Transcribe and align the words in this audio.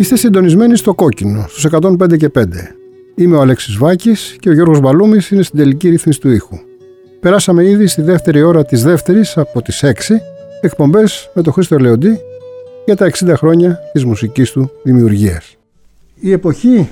Είστε 0.00 0.16
συντονισμένοι 0.16 0.76
στο 0.76 0.94
κόκκινο, 0.94 1.46
στους 1.48 1.64
105 1.64 2.16
και 2.16 2.28
5. 2.28 2.44
Είμαι 3.14 3.36
ο 3.36 3.40
Αλέξης 3.40 3.76
Βάκης 3.76 4.36
και 4.40 4.48
ο 4.48 4.52
Γιώργος 4.52 4.80
Μπαλούμης 4.80 5.30
είναι 5.30 5.42
στην 5.42 5.58
τελική 5.58 5.88
ρύθμιση 5.88 6.20
του 6.20 6.30
ήχου. 6.30 6.58
Περάσαμε 7.20 7.64
ήδη 7.64 7.86
στη 7.86 8.02
δεύτερη 8.02 8.42
ώρα 8.42 8.64
της 8.64 8.82
δεύτερης 8.82 9.36
από 9.36 9.62
τις 9.62 9.82
6 9.82 10.20
εκπομπές 10.60 11.30
με 11.34 11.42
τον 11.42 11.52
Χρήστο 11.52 11.78
Λεοντή 11.78 12.20
για 12.84 12.96
τα 12.96 13.10
60 13.10 13.34
χρόνια 13.36 13.78
της 13.92 14.04
μουσικής 14.04 14.50
του 14.50 14.70
δημιουργίας. 14.82 15.56
Η 16.14 16.32
εποχή 16.32 16.88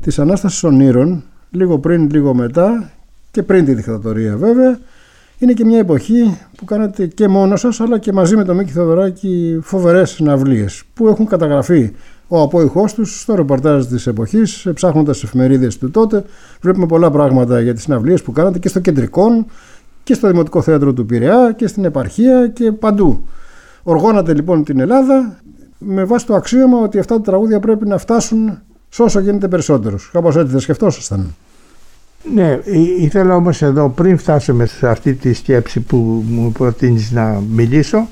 της 0.00 0.18
Ανάστασης 0.18 0.64
Ονείρων, 0.64 1.24
λίγο 1.50 1.78
πριν, 1.78 2.10
λίγο 2.10 2.34
μετά 2.34 2.90
και 3.30 3.42
πριν 3.42 3.64
τη 3.64 3.74
δικτατορία 3.74 4.36
βέβαια, 4.36 4.78
είναι 5.38 5.52
και 5.52 5.64
μια 5.64 5.78
εποχή 5.78 6.38
που 6.56 6.64
κάνετε 6.64 7.06
και 7.06 7.28
μόνος 7.28 7.60
σας 7.60 7.80
αλλά 7.80 7.98
και 7.98 8.12
μαζί 8.12 8.36
με 8.36 8.44
τον 8.44 8.56
Μίκη 8.56 8.72
Θεοδωράκη 8.72 9.58
φοβερές 9.62 10.10
συναυλίες 10.10 10.82
που 10.94 11.08
έχουν 11.08 11.26
καταγραφεί 11.26 11.92
ο 12.32 12.42
απόϊχός 12.42 12.94
τους 12.94 13.20
στο 13.20 13.34
ρεπορτάζ 13.34 13.86
της 13.86 14.06
εποχής, 14.06 14.66
ψάχνοντας 14.74 15.18
τις 15.18 15.28
εφημερίδες 15.28 15.78
του 15.78 15.90
τότε. 15.90 16.24
Βλέπουμε 16.60 16.86
πολλά 16.86 17.10
πράγματα 17.10 17.60
για 17.60 17.74
τις 17.74 17.82
συναυλίες 17.82 18.22
που 18.22 18.32
κάνατε 18.32 18.58
και 18.58 18.68
στο 18.68 18.80
κεντρικό 18.80 19.46
και 20.02 20.14
στο 20.14 20.28
Δημοτικό 20.28 20.62
Θέατρο 20.62 20.92
του 20.92 21.06
Πειραιά 21.06 21.52
και 21.56 21.66
στην 21.66 21.84
επαρχία 21.84 22.48
και 22.48 22.72
παντού. 22.72 23.24
Οργώνατε 23.82 24.34
λοιπόν 24.34 24.64
την 24.64 24.80
Ελλάδα 24.80 25.38
με 25.78 26.04
βάση 26.04 26.26
το 26.26 26.34
αξίωμα 26.34 26.78
ότι 26.78 26.98
αυτά 26.98 27.14
τα 27.14 27.22
τραγούδια 27.22 27.60
πρέπει 27.60 27.86
να 27.86 27.98
φτάσουν 27.98 28.58
σε 28.88 29.02
όσο 29.02 29.20
γίνεται 29.20 29.48
περισσότερους. 29.48 30.10
Κάπως 30.12 30.36
έτσι 30.36 30.50
δεν 30.50 30.60
σκεφτόσασταν; 30.60 31.34
Ναι, 32.34 32.58
ήθελα 32.98 33.34
όμως 33.34 33.62
εδώ 33.62 33.88
πριν 33.88 34.18
φτάσουμε 34.18 34.66
σε 34.66 34.88
αυτή 34.88 35.14
τη 35.14 35.32
σκέψη 35.32 35.80
που 35.80 36.24
μου 36.28 36.52
προτείνεις 36.52 37.10
να 37.10 37.42
μιλήσω 37.50 38.08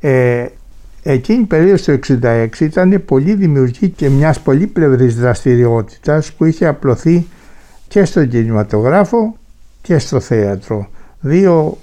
ε, 0.00 0.46
Εκείνη 1.02 1.40
η 1.40 1.44
περίοδος 1.44 1.82
του 1.82 1.98
1966 2.22 2.46
ήταν 2.60 3.02
πολύ 3.04 3.34
δημιουργική 3.34 3.88
και 3.88 4.08
μιας 4.08 4.40
πολύπλευρης 4.40 5.14
δραστηριότητας 5.14 6.32
που 6.32 6.44
είχε 6.44 6.66
απλωθεί 6.66 7.26
και 7.88 8.04
στον 8.04 8.28
κινηματογράφο 8.28 9.36
και 9.82 9.98
στο 9.98 10.20
θέατρο. 10.20 10.88
Δύο 11.20 11.78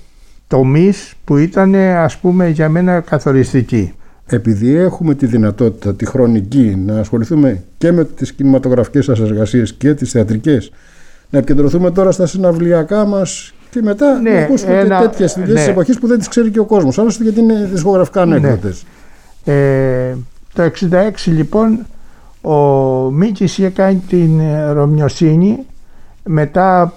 τομείς 0.47 1.13
που 1.23 1.37
ήταν 1.37 1.75
ας 1.75 2.17
πούμε 2.17 2.47
για 2.47 2.69
μένα 2.69 2.99
καθοριστικοί. 2.99 3.93
Επειδή 4.25 4.75
έχουμε 4.75 5.15
τη 5.15 5.25
δυνατότητα, 5.25 5.95
τη 5.95 6.05
χρονική, 6.05 6.75
να 6.85 6.99
ασχοληθούμε 6.99 7.63
και 7.77 7.91
με 7.91 8.05
τις 8.05 8.33
κινηματογραφικές 8.33 9.05
σας 9.05 9.19
εργασίες 9.19 9.73
και 9.73 9.93
τις 9.93 10.11
θεατρικές, 10.11 10.71
να 11.29 11.37
επικεντρωθούμε 11.37 11.91
τώρα 11.91 12.11
στα 12.11 12.25
συναυλιακά 12.25 13.05
μας 13.05 13.53
και 13.69 13.81
μετά 13.81 14.19
ναι, 14.19 14.31
να 14.31 14.39
ακούσουμε 14.39 14.79
ένα, 14.79 14.99
τέτοιες 14.99 15.35
ναι. 15.35 15.45
της 15.45 15.67
εποχής 15.67 15.99
που 15.99 16.07
δεν 16.07 16.17
τις 16.17 16.27
ξέρει 16.27 16.49
και 16.49 16.59
ο 16.59 16.65
κόσμος. 16.65 16.99
Άλλωστε 16.99 17.23
γιατί 17.23 17.39
είναι 17.39 17.69
δισκογραφικά 17.71 18.25
ναι. 18.25 18.35
ανέκδοτες. 18.35 18.83
Ναι. 18.83 18.89
Ε, 19.49 20.15
το 20.53 20.71
66 20.91 21.11
λοιπόν 21.25 21.85
ο 22.41 22.55
Μίτσης 23.11 23.57
είχε 23.57 23.69
κάνει 23.69 24.03
την 24.07 24.39
ε, 24.39 24.71
Ρωμιοσύνη 24.71 25.57
μετά 26.23 26.93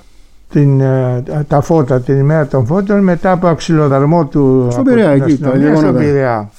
την, 0.48 0.80
ε, 0.80 1.22
τα 1.48 1.60
φώτα, 1.60 2.00
την 2.00 2.18
ημέρα 2.18 2.46
των 2.46 2.66
φώτων 2.66 3.02
μετά 3.02 3.30
από 3.30 3.46
αξιλοδαρμό 3.46 4.26
του 4.26 4.68
στον 4.70 4.84
Πειραιά, 4.84 5.10
εκεί, 5.10 5.34
στον 5.76 5.96
Πειραιά. 5.96 6.50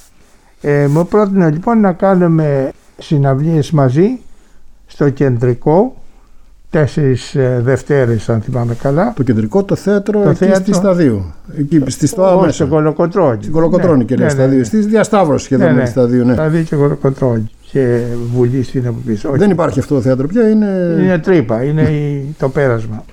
Ε, 0.62 0.88
μου 0.88 1.08
πρότεινε 1.08 1.50
λοιπόν 1.50 1.80
να 1.80 1.92
κάνουμε 1.92 2.72
συναυλίες 2.98 3.72
μαζί 3.72 4.20
στο 4.88 5.10
κεντρικό 5.10 5.96
τέσσερις 6.74 7.36
ε, 7.36 7.60
Δευτέρες 7.64 8.30
αν 8.30 8.42
θυμάμαι 8.42 8.76
καλά. 8.76 9.14
Το 9.16 9.24
κεντρικό 9.24 9.64
το 9.64 9.76
θέατρο 9.76 10.22
το 10.22 10.30
εκεί 10.30 10.38
θέατρο... 10.38 10.64
στη 10.64 10.74
Σταδίου. 10.74 11.34
Εκεί 11.58 11.84
στη 11.88 12.08
Σταδίου. 12.08 12.40
Όχι, 12.40 12.52
στο 12.52 12.68
Κολοκοτρώνη. 12.68 13.38
Στην 13.42 13.52
Κολοκοτρώνη 13.52 13.98
ναι, 13.98 14.04
και 14.04 14.16
ναι, 14.16 14.30
Σταδίου. 14.30 14.58
Ναι, 14.58 14.64
Στη 14.64 14.78
διασταύρωση 14.78 15.46
σχεδόν 15.46 15.74
ναι, 15.74 15.80
ναι. 15.80 15.86
Σταδίου. 15.86 16.26
Ναι. 16.26 16.34
Σταδίου 16.34 16.64
και 16.64 16.76
Κολοκοτρώνη. 16.76 17.50
Και 17.72 18.02
βουλή 18.34 18.64
στην 18.64 18.88
από 18.88 18.98
πίσω. 19.06 19.30
Δεν 19.32 19.50
υπάρχει 19.50 19.80
αυτό 19.80 19.96
το 19.96 20.02
θέατρο 20.02 20.28
πια. 20.28 20.50
Είναι, 20.50 20.96
είναι 21.00 21.20
τρύπα, 21.20 21.64
είναι 21.64 21.90
το 22.40 22.50
πέρασμα. 22.50 23.06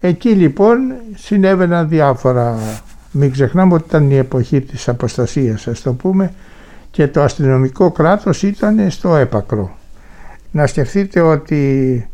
Εκεί 0.00 0.28
λοιπόν 0.28 0.78
συνέβαιναν 1.14 1.88
διάφορα. 1.88 2.58
Μην 3.10 3.32
ξεχνάμε 3.32 3.74
ότι 3.74 3.84
ήταν 3.88 4.10
η 4.10 4.16
εποχή 4.16 4.60
της 4.60 4.88
αποστασίας 4.88 5.66
ας 5.66 5.82
το 5.82 5.92
πούμε 5.92 6.32
και 6.90 7.08
το 7.08 7.22
αστυνομικό 7.22 7.90
κράτος 7.90 8.42
ήταν 8.42 8.90
στο 8.90 9.16
έπακρο. 9.16 9.76
Να 10.50 10.66
σκεφτείτε 10.66 11.20
ότι 11.20 12.08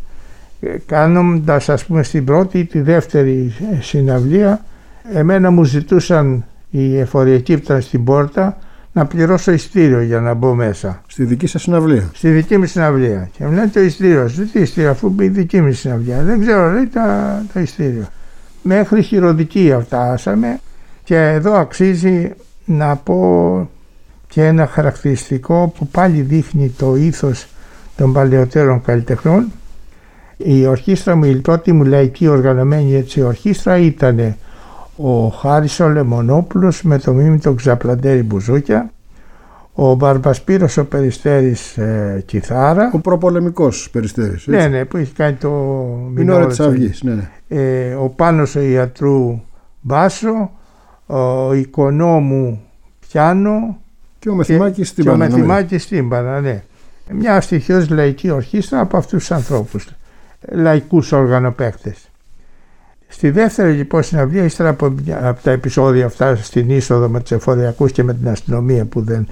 κάνοντας 0.86 1.68
ας 1.68 1.84
πούμε 1.84 2.02
στην 2.02 2.24
πρώτη 2.24 2.58
ή 2.58 2.64
τη 2.64 2.80
δεύτερη 2.80 3.52
συναυλία 3.80 4.64
εμένα 5.12 5.50
μου 5.50 5.64
ζητούσαν 5.64 6.44
οι 6.70 6.98
εφοριακοί 6.98 7.54
που 7.54 7.62
ήταν 7.64 7.80
στην 7.80 8.04
πόρτα 8.04 8.56
να 8.92 9.06
πληρώσω 9.06 9.52
ειστήριο 9.52 10.00
για 10.00 10.20
να 10.20 10.34
μπω 10.34 10.54
μέσα. 10.54 11.02
Στη 11.06 11.24
δική 11.24 11.46
σας 11.46 11.62
συναυλία; 11.62 12.10
Στη 12.14 12.30
δική 12.30 12.58
μου 12.58 12.66
συναυλία. 12.66 13.28
Και 13.32 13.44
μου 13.44 13.52
λένε 13.52 13.68
το 13.68 13.80
ειστήριο. 13.80 14.28
Σου 14.28 14.50
τι 14.50 14.60
ειστήριο, 14.60 14.90
αφού 14.90 15.08
μπει 15.08 15.24
η 15.24 15.28
δική 15.28 15.60
μου 15.60 15.72
συναυλία. 15.72 16.22
Δεν 16.22 16.40
ξέρω, 16.40 16.70
λέει 16.70 16.86
τα, 16.86 17.42
το 17.52 17.60
ειστήριο. 17.60 18.06
Μέχρι 18.62 19.02
χειροδικία 19.02 19.78
φτάσαμε 19.78 20.60
και 21.04 21.16
εδώ 21.16 21.54
αξίζει 21.54 22.30
να 22.64 22.96
πω 22.96 23.70
και 24.28 24.44
ένα 24.46 24.66
χαρακτηριστικό 24.66 25.72
που 25.78 25.86
πάλι 25.86 26.20
δείχνει 26.20 26.68
το 26.68 26.96
ήθος 26.96 27.46
των 27.96 28.12
παλαιότερων 28.12 28.82
καλλιτεχνών 28.82 29.46
η 30.44 30.66
ορχήστρα 30.66 31.16
μου, 31.16 31.24
η 31.24 31.34
πρώτη 31.34 31.72
μου 31.72 31.84
λαϊκή 31.84 32.26
οργανωμένη 32.26 32.94
έτσι 32.94 33.22
ορχήστρα 33.22 33.76
ήταν 33.76 34.36
ο 34.96 35.28
Χάρης 35.28 35.80
ο 35.80 35.88
Λεμονόπουλος 35.88 36.82
με 36.82 36.98
το 36.98 37.12
μήμη 37.12 37.38
τον 37.38 37.56
Ξαπλαντέρη 37.56 38.22
Μπουζούκια, 38.22 38.90
ο 39.74 39.94
Μπαρμπασπύρος 39.94 40.76
ο 40.76 40.84
Περιστέρης 40.84 41.78
ε, 41.78 42.22
Κιθάρα. 42.26 42.90
Ο 42.94 42.98
προπολεμικός 42.98 43.90
Περιστέρης. 43.92 44.46
Ναι, 44.46 44.66
ναι, 44.66 44.84
που 44.84 44.96
έχει 44.96 45.12
κάνει 45.12 45.36
το 45.36 45.50
Μινόρα 46.14 46.46
της 46.46 46.60
Αυγής. 46.60 47.02
Ναι, 47.02 47.14
ναι. 47.14 47.30
Ε, 47.48 47.94
ο 47.94 48.08
Πάνος 48.08 48.56
ο 48.56 48.60
Ιατρού 48.60 49.40
Μπάσο, 49.80 50.50
ο 51.06 51.52
Οικονόμου 51.52 52.62
Πιάνο 53.08 53.78
και 54.18 54.30
ο 54.30 54.34
Μεθυμάκης 54.34 54.88
Στύμπανα. 54.88 55.26
Και 55.26 55.32
ο 55.32 55.36
Μεθυμάκης 55.36 55.82
Στύμπανα, 55.82 56.40
ναι. 56.40 56.62
Μια 57.10 57.40
στοιχειώδης 57.40 57.90
λαϊκή 57.90 58.30
ορχήστρα 58.30 58.80
από 58.80 58.96
αυτούς 58.96 59.18
τους 59.18 59.30
ανθρώπους 59.30 59.88
λαϊκούς 60.50 61.12
οργανοπαίκτες. 61.12 62.08
Στη 63.08 63.30
δεύτερη 63.30 63.72
λοιπόν 63.72 64.02
συναυλία, 64.02 64.44
ύστερα 64.44 64.68
από, 64.68 64.94
από 65.22 65.42
τα 65.42 65.50
επεισόδια 65.50 66.06
αυτά 66.06 66.36
στην 66.36 66.70
είσοδο 66.70 67.08
με 67.08 67.20
τους 67.20 67.30
εφοριακούς 67.30 67.92
και 67.92 68.02
με 68.02 68.14
την 68.14 68.28
αστυνομία 68.28 68.84
που 68.84 69.00
δεν 69.00 69.28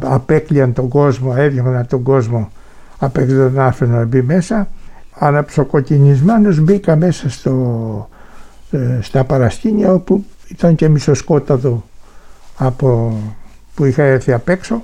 απέκλειαν 0.00 0.72
τον 0.72 0.88
κόσμο, 0.88 1.34
έδιωχναν 1.36 1.86
τον 1.86 2.02
κόσμο 2.02 2.50
απ' 2.98 3.16
έξω 3.16 3.36
τον 3.36 3.60
άφηνο 3.60 3.96
να 3.96 4.04
μπει 4.04 4.22
μέσα, 4.22 4.68
αναψοκοκκινισμένος 5.12 6.60
μπήκα 6.60 6.96
μέσα 6.96 7.30
στο, 7.30 8.08
ε, 8.70 8.98
στα 9.00 9.24
παρασκήνια 9.24 9.92
όπου 9.92 10.24
ήταν 10.48 10.74
και 10.74 10.88
μισοσκόταδο 10.88 11.84
από 12.56 13.18
που 13.74 13.84
είχα 13.84 14.02
έρθει 14.02 14.32
απ' 14.32 14.48
έξω 14.48 14.82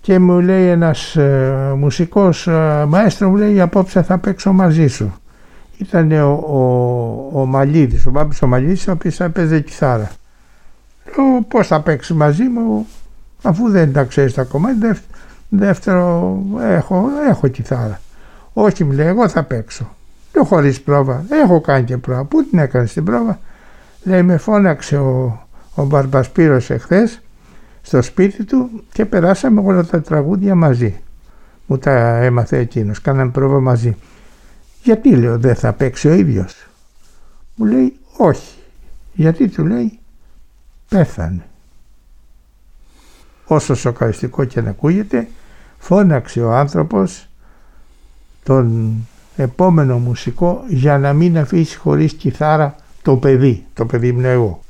και 0.00 0.18
μου 0.18 0.40
λέει 0.40 0.68
ένας 0.68 1.16
ε, 1.16 1.74
μουσικός 1.76 2.46
ε, 2.46 2.84
μαέστρο 2.88 3.28
μου 3.28 3.36
λέει 3.36 3.60
απόψε 3.60 4.02
θα 4.02 4.18
παίξω 4.18 4.52
μαζί 4.52 4.86
σου. 4.86 5.12
Ήταν 5.78 6.12
ο, 6.12 6.30
ο, 7.32 7.40
ο 7.40 7.46
Μαλίδης, 7.46 8.06
ο 8.06 8.10
Μπάμπης 8.10 8.42
ο 8.42 8.46
Μαλίδης 8.46 8.88
ο 8.88 8.92
οποίος 8.92 9.20
έπαιζε 9.20 9.60
κιθάρα. 9.60 10.10
Λέω 11.04 11.42
πώς 11.48 11.66
θα 11.66 11.80
παίξεις 11.80 12.16
μαζί 12.16 12.42
μου, 12.42 12.86
Αφού 13.42 13.70
δεν 13.70 13.92
τα 13.92 14.04
ξέρεις 14.04 14.34
τα 14.34 14.42
κομμάτια, 14.44 14.96
δεύτερο 15.48 16.38
έχω, 16.60 17.08
έχω 17.28 17.48
κιθάρα. 17.48 18.00
Όχι 18.52 18.84
μου 18.84 18.92
λέει, 18.92 19.06
εγώ 19.06 19.28
θα 19.28 19.42
παίξω. 19.42 19.96
Και 20.32 20.38
χωρίς 20.44 20.80
πρόβα. 20.80 21.24
Έχω 21.30 21.60
κάνει 21.60 21.84
και 21.84 21.96
πρόβα. 21.96 22.24
Πού 22.24 22.44
την 22.44 22.58
έκανες 22.58 22.92
την 22.92 23.04
πρόβα; 23.04 23.38
Λέει 24.02 24.22
με 24.22 24.36
φώναξε 24.36 24.96
ο, 24.96 25.40
ο 25.74 25.84
Μπαρμπασπύρος 25.84 26.70
εχθές 26.70 27.20
στο 27.82 28.02
σπίτι 28.02 28.44
του 28.44 28.84
και 28.92 29.04
περάσαμε 29.04 29.60
όλα 29.60 29.84
τα 29.84 30.00
τραγούδια 30.00 30.54
μαζί. 30.54 31.00
Μου 31.66 31.78
τα 31.78 32.16
έμαθε 32.16 32.58
εκείνος, 32.58 33.00
κάναμε 33.00 33.30
πρόβα 33.30 33.60
μαζί. 33.60 33.96
Γιατί 34.82 35.16
λέω 35.16 35.38
δεν 35.38 35.54
θα 35.54 35.72
παίξει 35.72 36.08
ο 36.08 36.12
ίδιος; 36.12 36.68
Μου 37.54 37.64
λέει 37.66 37.96
όχι. 38.16 38.54
Γιατί 39.12 39.48
του 39.48 39.66
λέει 39.66 39.98
πέθανε. 40.88 41.44
Όσο 43.44 43.74
σοκαριστικό 43.74 44.44
και 44.44 44.60
να 44.60 44.70
ακούγεται 44.70 45.28
φώναξε 45.78 46.42
ο 46.42 46.52
άνθρωπος 46.52 47.28
τον 48.42 48.94
επόμενο 49.36 49.98
μουσικό 49.98 50.64
για 50.68 50.98
να 50.98 51.12
μην 51.12 51.38
αφήσει 51.38 51.76
χωρίς 51.76 52.12
κιθάρα 52.12 52.74
το 53.02 53.16
παιδί. 53.16 53.66
Το 53.74 53.86
παιδί 53.86 54.08
ήμουν 54.08 54.24
εγώ. 54.24 54.60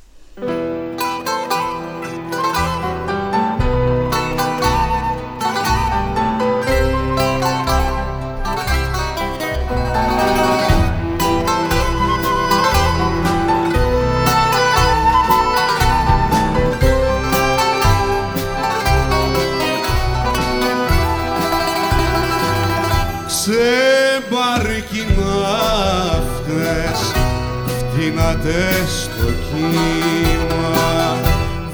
κοιμάται 28.41 28.87
στο 28.87 29.27
κύμα 29.27 30.79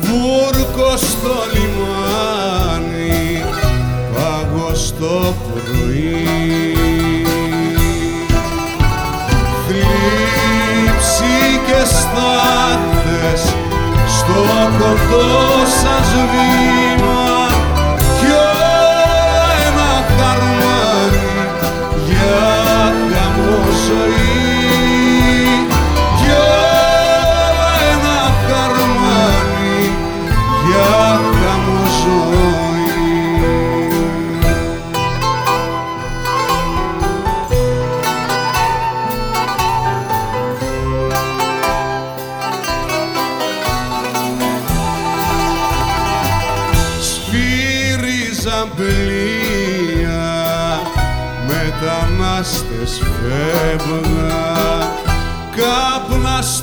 βούρκο 0.01 0.97
στο 0.97 1.37
λιμάνι 1.53 3.45
πάγος 4.15 4.95
το 5.01 5.35
πρωί. 5.45 6.25
Θλίψη 9.67 11.35
και 11.67 11.85
στάθες 11.85 13.43
στο 14.19 14.43
κοντό 14.79 15.67
σας 15.67 16.09
βήμα 16.13 16.76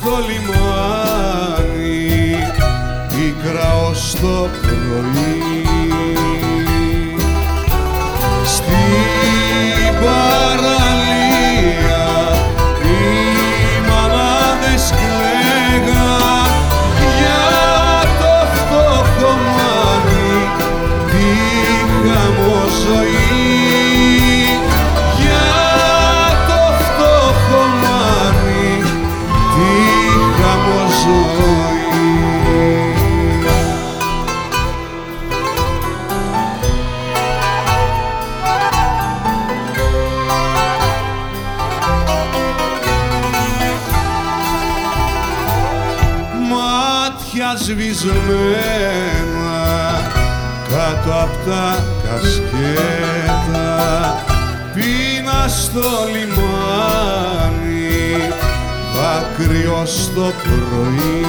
στο 0.04 0.18
λιμό 0.28 0.63
κλεισμένα 48.04 49.62
κάτω 50.68 51.12
απ' 51.22 51.48
τα 51.48 51.84
κασκέτα. 52.02 53.72
Πίνα 54.74 55.48
στο 55.48 55.88
λιμάνι 56.12 57.64
δάκρυο 58.94 59.82
στο 59.86 60.32
πρωί. 60.42 61.24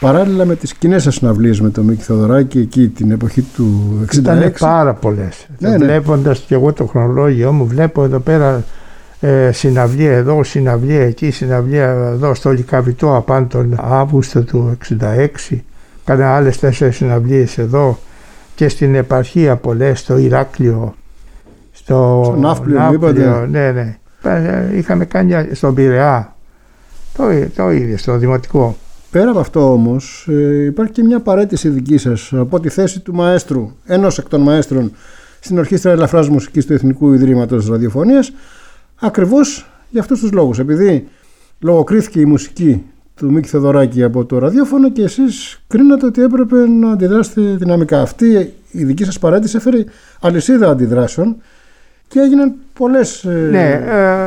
Παράλληλα 0.00 0.44
με 0.44 0.56
τις 0.56 0.74
κοινές 0.74 1.02
σας 1.02 1.14
συναυλίες 1.14 1.60
με 1.60 1.70
τον 1.70 1.84
Μίκη 1.84 2.02
Θοδωράκη 2.02 2.58
εκεί 2.58 2.88
την 2.88 3.10
εποχή 3.10 3.42
του 3.42 3.98
66. 4.12 4.16
Ήταν 4.16 4.52
πάρα 4.58 4.94
πολλές. 4.94 5.46
Ναι, 5.58 5.68
ναι. 5.68 5.76
Βλέποντας 5.76 6.38
και 6.38 6.54
εγώ 6.54 6.72
το 6.72 6.86
χρονολόγιο 6.86 7.52
μου 7.52 7.66
βλέπω 7.66 8.04
εδώ 8.04 8.18
πέρα 8.18 8.64
ε, 9.20 9.52
συναυλία 9.52 10.12
εδώ, 10.12 10.44
συναυλία 10.44 11.04
εκεί, 11.04 11.30
συναυλία 11.30 11.88
εδώ 11.88 12.34
στο 12.34 12.50
Λικαβιτό 12.50 13.16
απάνω 13.16 13.46
τον 13.46 13.78
Αύγουστο 13.80 14.42
του 14.42 14.78
66. 15.00 15.26
Κάνα 16.04 16.36
άλλες 16.36 16.58
τέσσερις 16.58 16.96
συναυλίες 16.96 17.58
εδώ 17.58 17.98
και 18.54 18.68
στην 18.68 18.94
επαρχία 18.94 19.56
πολλές, 19.56 19.98
στο 19.98 20.18
Ηράκλειο, 20.18 20.94
στο, 21.72 22.22
στο 22.24 22.36
Ναύπλιο, 22.36 23.46
ναι, 23.50 23.70
ναι. 23.70 23.98
Ε, 24.22 24.76
είχαμε 24.76 25.04
κάνει 25.04 25.48
στον 25.52 25.74
Πειραιά, 25.74 26.36
το, 27.16 27.24
το 27.56 27.70
ίδιο, 27.70 27.96
στο 27.96 28.16
Δημοτικό. 28.16 28.76
Πέρα 29.10 29.30
από 29.30 29.38
αυτό 29.38 29.72
όμως 29.72 30.26
ε, 30.30 30.64
υπάρχει 30.64 30.92
και 30.92 31.02
μια 31.02 31.20
παρέτηση 31.20 31.68
δική 31.68 31.98
σας 31.98 32.32
από 32.32 32.60
τη 32.60 32.68
θέση 32.68 33.00
του 33.00 33.14
μαέστρου, 33.14 33.70
ενός 33.86 34.18
εκ 34.18 34.28
των 34.28 34.40
μαέστρων 34.40 34.92
στην 35.40 35.58
Ορχήστρα 35.58 35.90
Ελαφράς 35.90 36.28
Μουσικής 36.28 36.66
του 36.66 36.72
Εθνικού 36.72 37.12
Ιδρύματος 37.12 37.68
Ραδιοφωνίας 37.68 38.32
ακριβώς 39.00 39.70
για 39.88 40.00
αυτούς 40.00 40.20
τους 40.20 40.32
λόγους. 40.32 40.58
Επειδή 40.58 41.08
λογοκρίθηκε 41.60 42.20
η 42.20 42.24
μουσική 42.24 42.84
του 43.14 43.32
Μίκη 43.32 43.48
Θεοδωράκη 43.48 44.02
από 44.02 44.24
το 44.24 44.38
ραδιόφωνο 44.38 44.90
και 44.90 45.02
εσείς 45.02 45.60
κρίνατε 45.66 46.06
ότι 46.06 46.22
έπρεπε 46.22 46.68
να 46.68 46.90
αντιδράσετε 46.90 47.40
δυναμικά. 47.40 48.00
Αυτή 48.00 48.54
η 48.70 48.84
δική 48.84 49.04
σας 49.04 49.18
παρέτηση 49.18 49.56
έφερε 49.56 49.84
αλυσίδα 50.20 50.70
αντιδράσεων 50.70 51.36
και 52.08 52.20
έγιναν 52.20 52.54
πολλές 52.72 53.24
ε, 53.24 53.48
ναι, 53.50 53.70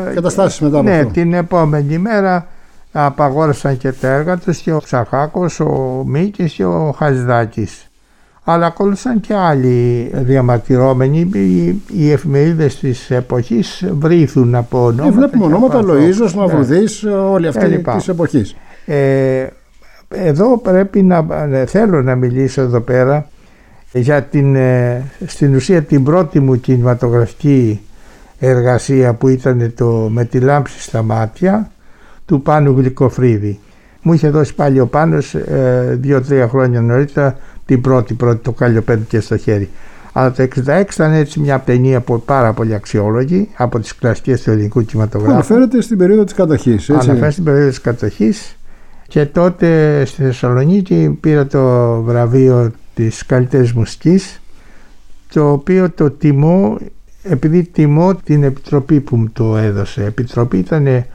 ε, 0.09 0.13
καταστάσεις 0.13 0.59
μετά 0.59 0.77
από 0.77 0.89
ναι, 0.89 0.97
αυτό. 0.97 1.11
την 1.11 1.33
επόμενη 1.33 1.97
μέρα 1.97 2.47
απαγόρευσαν 2.91 3.77
και 3.77 3.91
τα 3.91 4.07
έργα 4.07 4.37
τους 4.37 4.57
και 4.57 4.71
ο 4.71 4.77
Ψαχάκος, 4.77 5.59
ο 5.59 6.03
Μίκης 6.07 6.53
και 6.53 6.65
ο 6.65 6.91
Χαζδάκης. 6.97 7.87
Αλλά 8.43 8.65
ακολούθησαν 8.65 9.19
και 9.19 9.33
άλλοι 9.33 10.09
διαμαρτυρόμενοι. 10.13 11.29
Οι, 11.33 11.81
οι 11.93 12.12
εφημερίδες 12.12 12.79
της 12.79 13.12
εποχής 13.12 13.85
βρήθουν 13.91 14.55
από 14.55 14.85
ονόματα. 14.85 15.07
Ε, 15.07 15.12
βλέπουμε 15.12 15.45
ονόματα 15.45 15.81
Λοίζο, 15.81 16.25
Μαυρουδής, 16.35 17.03
ναι. 17.03 17.12
όλοι 17.12 17.47
αυτοί 17.47 17.83
της 17.95 18.07
εποχής. 18.07 18.55
Ε, 18.85 19.47
εδώ 20.09 20.57
πρέπει 20.57 21.01
να 21.01 21.25
θέλω 21.65 22.01
να 22.01 22.15
μιλήσω 22.15 22.62
εδώ 22.62 22.79
πέρα 22.79 23.27
για 23.91 24.23
την, 24.23 24.55
ε, 24.55 25.03
στην 25.25 25.55
ουσία 25.55 25.81
την 25.81 26.03
πρώτη 26.03 26.39
μου 26.39 26.59
κινηματογραφική 26.59 27.81
εργασία 28.39 29.13
που 29.13 29.27
ήταν 29.27 29.73
το 29.75 30.09
«Με 30.12 30.25
τη 30.25 30.39
λάμψη 30.39 30.81
στα 30.81 31.01
μάτια» 31.01 31.71
του 32.25 32.41
Πάνου 32.41 32.71
Γλυκοφρίδη. 32.77 33.59
Μου 34.01 34.13
είχε 34.13 34.29
δώσει 34.29 34.55
πάλι 34.55 34.79
ο 34.79 34.88
Πάνος 34.88 35.35
ε, 35.35 35.97
δύο-τρία 36.01 36.47
χρόνια 36.47 36.81
νωρίτερα 36.81 37.38
την 37.65 37.82
πρώτη, 37.82 38.13
πρώτη 38.13 38.43
το 38.43 38.51
καλλιοπέδι 38.51 39.03
και 39.03 39.20
στο 39.20 39.38
χέρι. 39.38 39.70
Αλλά 40.13 40.32
το 40.32 40.43
66 40.43 40.84
ήταν 40.93 41.13
έτσι 41.13 41.39
μια 41.39 41.60
ταινία 41.60 42.01
που 42.01 42.22
πάρα 42.22 42.53
πολύ 42.53 42.74
αξιόλογη 42.74 43.50
από 43.55 43.79
τις 43.79 43.96
κλασικές 43.96 44.41
του 44.41 44.51
ελληνικού 44.51 44.86
κινηματογράφου. 44.86 45.34
Αναφέρεται 45.34 45.82
στην 45.82 45.98
περίοδο 45.98 46.24
της 46.24 46.34
κατοχής. 46.34 46.89
Έτσι. 46.89 47.10
Αναφέρεται 47.10 47.32
στην 47.32 47.43
περίοδο 47.43 47.70
της 47.70 47.82
κατοχής 47.82 48.58
και 49.08 49.25
τότε 49.25 50.01
στη 50.05 50.22
Θεσσαλονίκη 50.22 51.17
πήρα 51.20 51.48
το 51.48 52.01
βραβείο 52.01 52.72
της 52.93 53.25
καλύτερης 53.25 53.74
μουσικής 53.74 54.41
το 55.34 55.51
οποίο 55.51 55.89
το 55.89 56.12
τιμώ 56.12 56.77
επειδή 57.24 57.63
τιμώ 57.63 58.15
την 58.15 58.43
επιτροπή 58.43 59.00
που 59.00 59.15
μου 59.15 59.29
το 59.34 59.58
έδωσε. 59.58 60.03
Επιτροπή 60.03 60.58
ήταν 60.58 61.05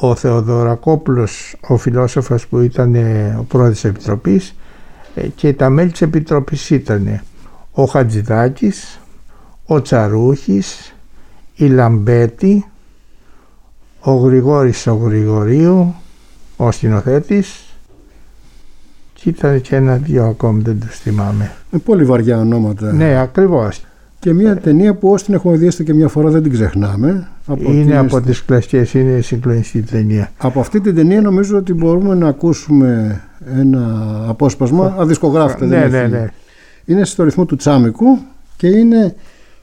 ο 0.00 0.14
Θεοδωρακόπουλος, 0.14 1.56
ο 1.68 1.76
φιλόσοφος 1.76 2.46
που 2.46 2.60
ήταν 2.60 2.94
ο 3.38 3.44
πρόεδρος 3.48 3.80
της 3.80 3.90
Επιτροπής 3.90 4.48
ε, 4.48 4.52
και 5.34 5.52
τα 5.52 5.70
μέλη 5.70 5.90
της 5.90 6.02
Επιτροπής 6.02 6.70
ήταν 6.70 7.20
ο 7.72 7.84
Χατζηδάκης, 7.84 9.00
ο 9.66 9.82
Τσαρούχης, 9.82 10.94
η 11.54 11.66
Λαμπέτη, 11.66 12.66
ο 14.00 14.12
Γρηγόρης 14.12 14.86
ο 14.86 14.94
Γρηγορίου, 14.94 15.94
ο 16.56 16.70
σκηνοθέτης 16.70 17.62
και 19.14 19.28
ήταν 19.28 19.60
και 19.60 19.76
ένα-δυο 19.76 20.26
ακόμη 20.26 20.62
δεν 20.62 20.80
τους 20.80 20.98
θυμάμαι. 20.98 21.52
Με 21.70 21.78
πολύ 21.78 22.04
βαριά 22.04 22.38
ονόματα. 22.38 22.92
Ναι, 22.92 23.20
ακριβώς. 23.20 23.80
Και 24.20 24.32
μια 24.32 24.56
ταινία 24.56 24.94
που 24.94 25.08
όσοι 25.08 25.24
την 25.24 25.34
έχουμε 25.34 25.56
δει 25.56 25.84
και 25.84 25.94
μια 25.94 26.08
φορά 26.08 26.30
δεν 26.30 26.42
την 26.42 26.52
ξεχνάμε. 26.52 27.28
Από 27.46 27.72
είναι 27.72 27.98
από 27.98 28.20
τις 28.20 28.44
κλασικές, 28.44 28.94
είναι 28.94 29.20
συγκλονιστική 29.20 29.90
ταινία. 29.90 30.30
Από 30.36 30.60
αυτή 30.60 30.80
την 30.80 30.94
ταινία 30.94 31.20
νομίζω 31.20 31.56
ότι 31.56 31.74
μπορούμε 31.74 32.14
να 32.14 32.28
ακούσουμε 32.28 33.20
ένα 33.56 34.24
απόσπασμα 34.28 34.94
αδισκογράφητα. 34.98 35.66
Ναι, 35.66 35.86
ναι, 35.86 36.06
ναι. 36.06 36.26
Είναι 36.84 37.04
στο 37.04 37.24
ρυθμό 37.24 37.44
του 37.44 37.56
Τσάμικου 37.56 38.18
και 38.56 38.66
είναι 38.66 39.14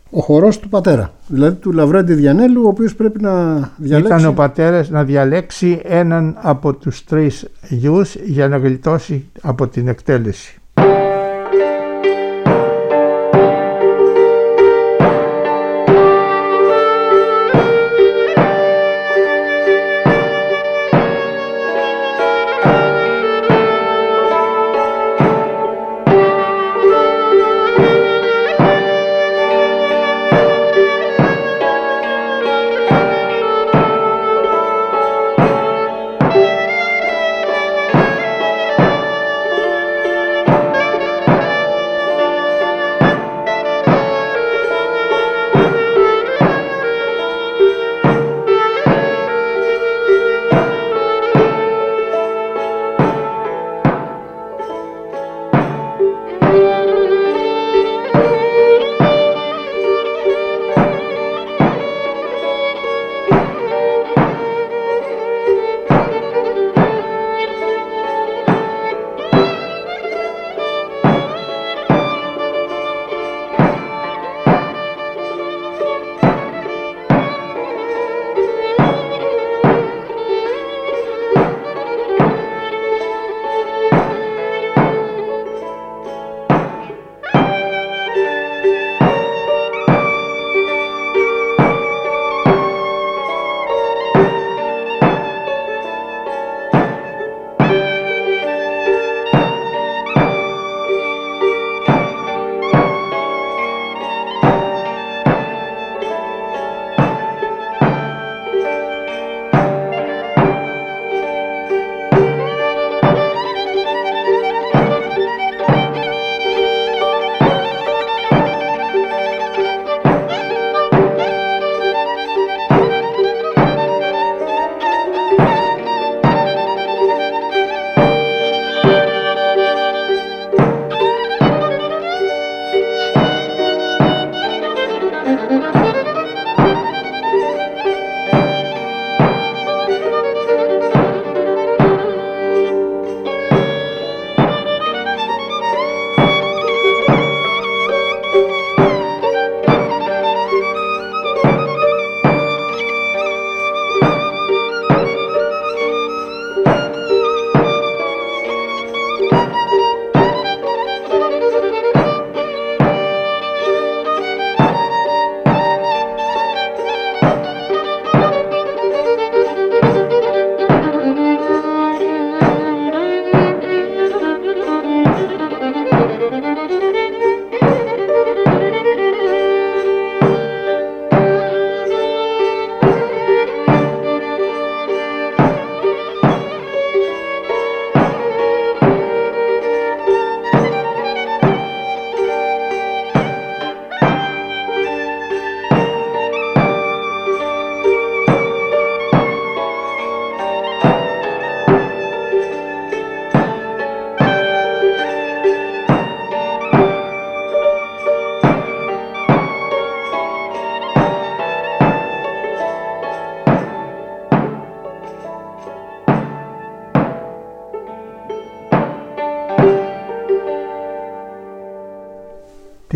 ο 0.10 0.22
χορός 0.22 0.60
του 0.60 0.70
πατέρα. 0.70 1.14
Δηλαδή 1.28 1.56
του 1.56 1.72
Λαβρέντη 1.72 2.14
Διανέλου, 2.14 2.64
ο 2.64 2.68
οποίος 2.68 2.96
πρέπει 2.96 3.22
να 3.22 3.56
διαλέξει... 3.78 4.14
Ήταν 4.14 4.26
ο 4.26 4.34
πατέρας 4.34 4.90
να 4.90 5.04
διαλέξει 5.04 5.82
έναν 5.84 6.38
από 6.42 6.74
τους 6.74 7.04
τρεις 7.04 7.48
γιους 7.70 8.16
για 8.16 8.48
να 8.48 8.58
γλιτώσει 8.58 9.26
από 9.42 9.68
την 9.68 9.88
εκτέλεση. 9.88 10.60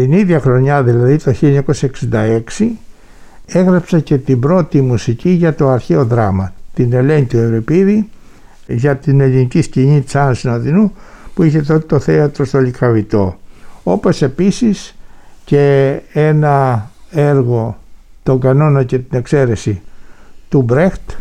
Την 0.09 0.17
ίδια 0.17 0.39
χρονιά, 0.39 0.83
δηλαδή 0.83 1.17
το 1.17 1.33
1966, 2.11 2.65
έγραψα 3.45 3.99
και 3.99 4.17
την 4.17 4.39
πρώτη 4.39 4.81
μουσική 4.81 5.29
για 5.29 5.55
το 5.55 5.69
αρχαίο 5.69 6.05
δράμα, 6.05 6.53
την 6.73 6.93
Ελένη 6.93 7.25
του 7.25 7.37
Ευρυπίδη, 7.37 8.09
για 8.67 8.95
την 8.97 9.19
ελληνική 9.19 9.61
σκηνή 9.61 10.01
της 10.01 10.15
Άννας 10.15 10.39
Συνοδεινού, 10.39 10.93
που 11.33 11.43
είχε 11.43 11.61
τότε 11.61 11.85
το 11.85 11.99
θέατρο 11.99 12.45
στο 12.45 12.59
Λικαβητό. 12.59 13.39
Όπως 13.83 14.21
επίσης 14.21 14.95
και 15.45 15.95
ένα 16.13 16.89
έργο 17.11 17.77
«Τον 18.23 18.39
κανόνα 18.39 18.83
και 18.83 18.97
την 18.99 19.17
εξαίρεση» 19.17 19.81
του 20.49 20.61
Μπρέχτ 20.61 21.11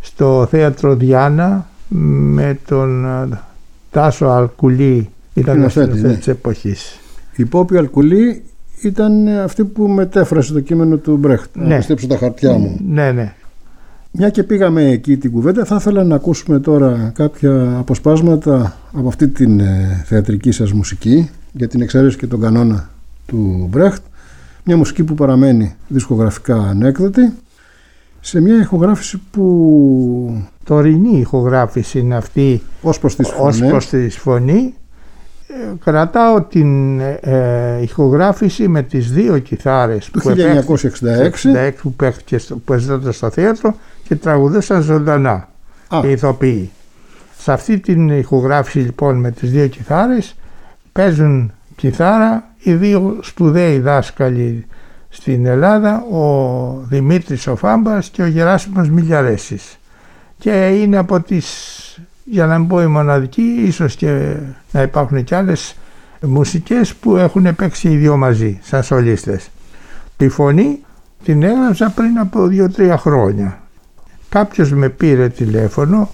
στο 0.00 0.46
θέατρο 0.50 0.94
Διάνα 0.94 1.68
με 1.88 2.58
τον 2.66 3.04
ε, 3.04 3.40
Τάσο 3.90 4.26
Αλκουλή 4.26 5.08
ήταν 5.34 5.62
ο 5.62 5.70
ναι. 5.74 6.14
της 6.14 6.28
εποχής. 6.28 7.00
Η 7.38 7.44
Πόπη 7.44 7.76
Αλκουλή 7.76 8.42
ήταν 8.82 9.28
αυτή 9.28 9.64
που 9.64 9.88
μετέφρασε 9.88 10.52
το 10.52 10.60
κείμενο 10.60 10.96
του 10.96 11.16
Μπρέχτ. 11.16 11.56
Ναι. 11.56 11.66
Να 11.66 11.76
πιστέψω 11.76 12.06
τα 12.06 12.16
χαρτιά 12.16 12.52
μου. 12.52 12.78
Ναι, 12.86 13.12
ναι. 13.12 13.34
Μια 14.12 14.30
και 14.30 14.42
πήγαμε 14.42 14.90
εκεί 14.90 15.16
την 15.16 15.30
κουβέντα, 15.30 15.64
θα 15.64 15.76
ήθελα 15.76 16.04
να 16.04 16.14
ακούσουμε 16.14 16.58
τώρα 16.60 17.12
κάποια 17.14 17.76
αποσπάσματα 17.78 18.76
από 18.92 19.08
αυτή 19.08 19.28
την 19.28 19.60
ε, 19.60 20.02
θεατρική 20.04 20.50
σας 20.50 20.72
μουσική 20.72 21.30
για 21.52 21.68
την 21.68 21.80
εξαίρεση 21.80 22.16
και 22.16 22.26
τον 22.26 22.40
κανόνα 22.40 22.90
του 23.26 23.66
Μπρέχτ. 23.70 24.02
Μια 24.64 24.76
μουσική 24.76 25.04
που 25.04 25.14
παραμένει 25.14 25.74
δισκογραφικά 25.88 26.56
ανέκδοτη 26.56 27.32
σε 28.20 28.40
μια 28.40 28.60
ηχογράφηση 28.60 29.20
που... 29.30 30.42
Τωρινή 30.64 31.18
ηχογράφηση 31.18 31.98
είναι 31.98 32.16
αυτή 32.16 32.62
ως 32.82 32.98
προς 32.98 33.16
τη 33.16 33.22
φωνή. 33.22 33.70
Ως 33.70 33.88
τη 33.88 34.08
φωνή. 34.08 34.74
Ε, 35.50 35.74
κρατάω 35.84 36.42
την 36.42 37.00
ε, 37.00 37.78
ηχογράφηση 37.82 38.68
με 38.68 38.82
τις 38.82 39.12
δύο 39.12 39.38
κιθάρες 39.38 40.10
του 40.10 40.20
1966 40.20 41.70
που 41.82 41.92
παίχτηκε 41.92 42.38
που 42.64 42.78
στο 43.10 43.30
θέατρο 43.30 43.76
και 44.04 44.16
τραγουδούσαν 44.16 44.82
ζωντανά 44.82 45.48
Α. 45.88 46.00
οι 46.04 46.10
ηθοποιοί. 46.10 46.70
Σε 47.38 47.52
αυτή 47.52 47.78
την 47.78 48.08
ηχογράφηση 48.08 48.78
λοιπόν 48.78 49.16
με 49.16 49.30
τις 49.30 49.50
δύο 49.50 49.66
κιθάρες 49.66 50.34
παίζουν 50.92 51.52
κιθάρα 51.76 52.44
οι 52.58 52.72
δύο 52.72 53.18
σπουδαίοι 53.22 53.78
δάσκαλοι 53.78 54.66
στην 55.08 55.46
Ελλάδα 55.46 56.02
ο 56.02 56.84
Δημήτρης 56.88 57.46
ο 57.46 57.56
Φάμπας 57.56 58.08
και 58.08 58.22
ο 58.22 58.26
Γεράσιμος 58.26 58.90
Μιλιαρέσης 58.90 59.78
και 60.38 60.68
είναι 60.68 60.96
από 60.96 61.20
τις 61.20 61.78
για 62.30 62.46
να 62.46 62.58
μην 62.58 62.68
πω 62.68 62.82
η 62.82 62.86
μοναδική 62.86 63.62
ίσως 63.66 63.96
και 63.96 64.36
να 64.72 64.82
υπάρχουν 64.82 65.24
και 65.24 65.34
άλλες 65.34 65.76
μουσικές 66.20 66.94
που 66.94 67.16
έχουν 67.16 67.54
παίξει 67.54 67.88
οι 67.88 67.96
δύο 67.96 68.16
μαζί 68.16 68.58
σαν 68.62 68.82
σολίστες. 68.82 69.50
Τη 70.16 70.28
φωνή 70.28 70.80
την 71.24 71.42
έγραψα 71.42 71.90
πριν 71.90 72.18
από 72.18 72.46
δύο-τρία 72.46 72.98
χρόνια. 72.98 73.62
Κάποιος 74.28 74.72
με 74.72 74.88
πήρε 74.88 75.28
τηλέφωνο, 75.28 76.10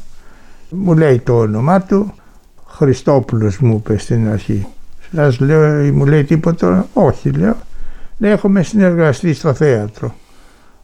μου 0.71 0.97
λέει 0.97 1.19
το 1.19 1.39
όνομά 1.39 1.81
του, 1.81 2.15
Χριστόπουλος 2.67 3.59
μου 3.59 3.75
είπε 3.77 3.99
στην 3.99 4.29
αρχή. 4.29 4.67
Σας 5.13 5.41
λέω, 5.41 5.93
μου 5.93 6.07
λέει 6.07 6.25
τίποτα, 6.25 6.87
όχι 6.93 7.31
λέω. 7.31 7.57
Λέει, 8.19 8.31
έχουμε 8.31 8.63
συνεργαστεί 8.63 9.35
στο 9.35 9.55
θέατρο. 9.55 10.15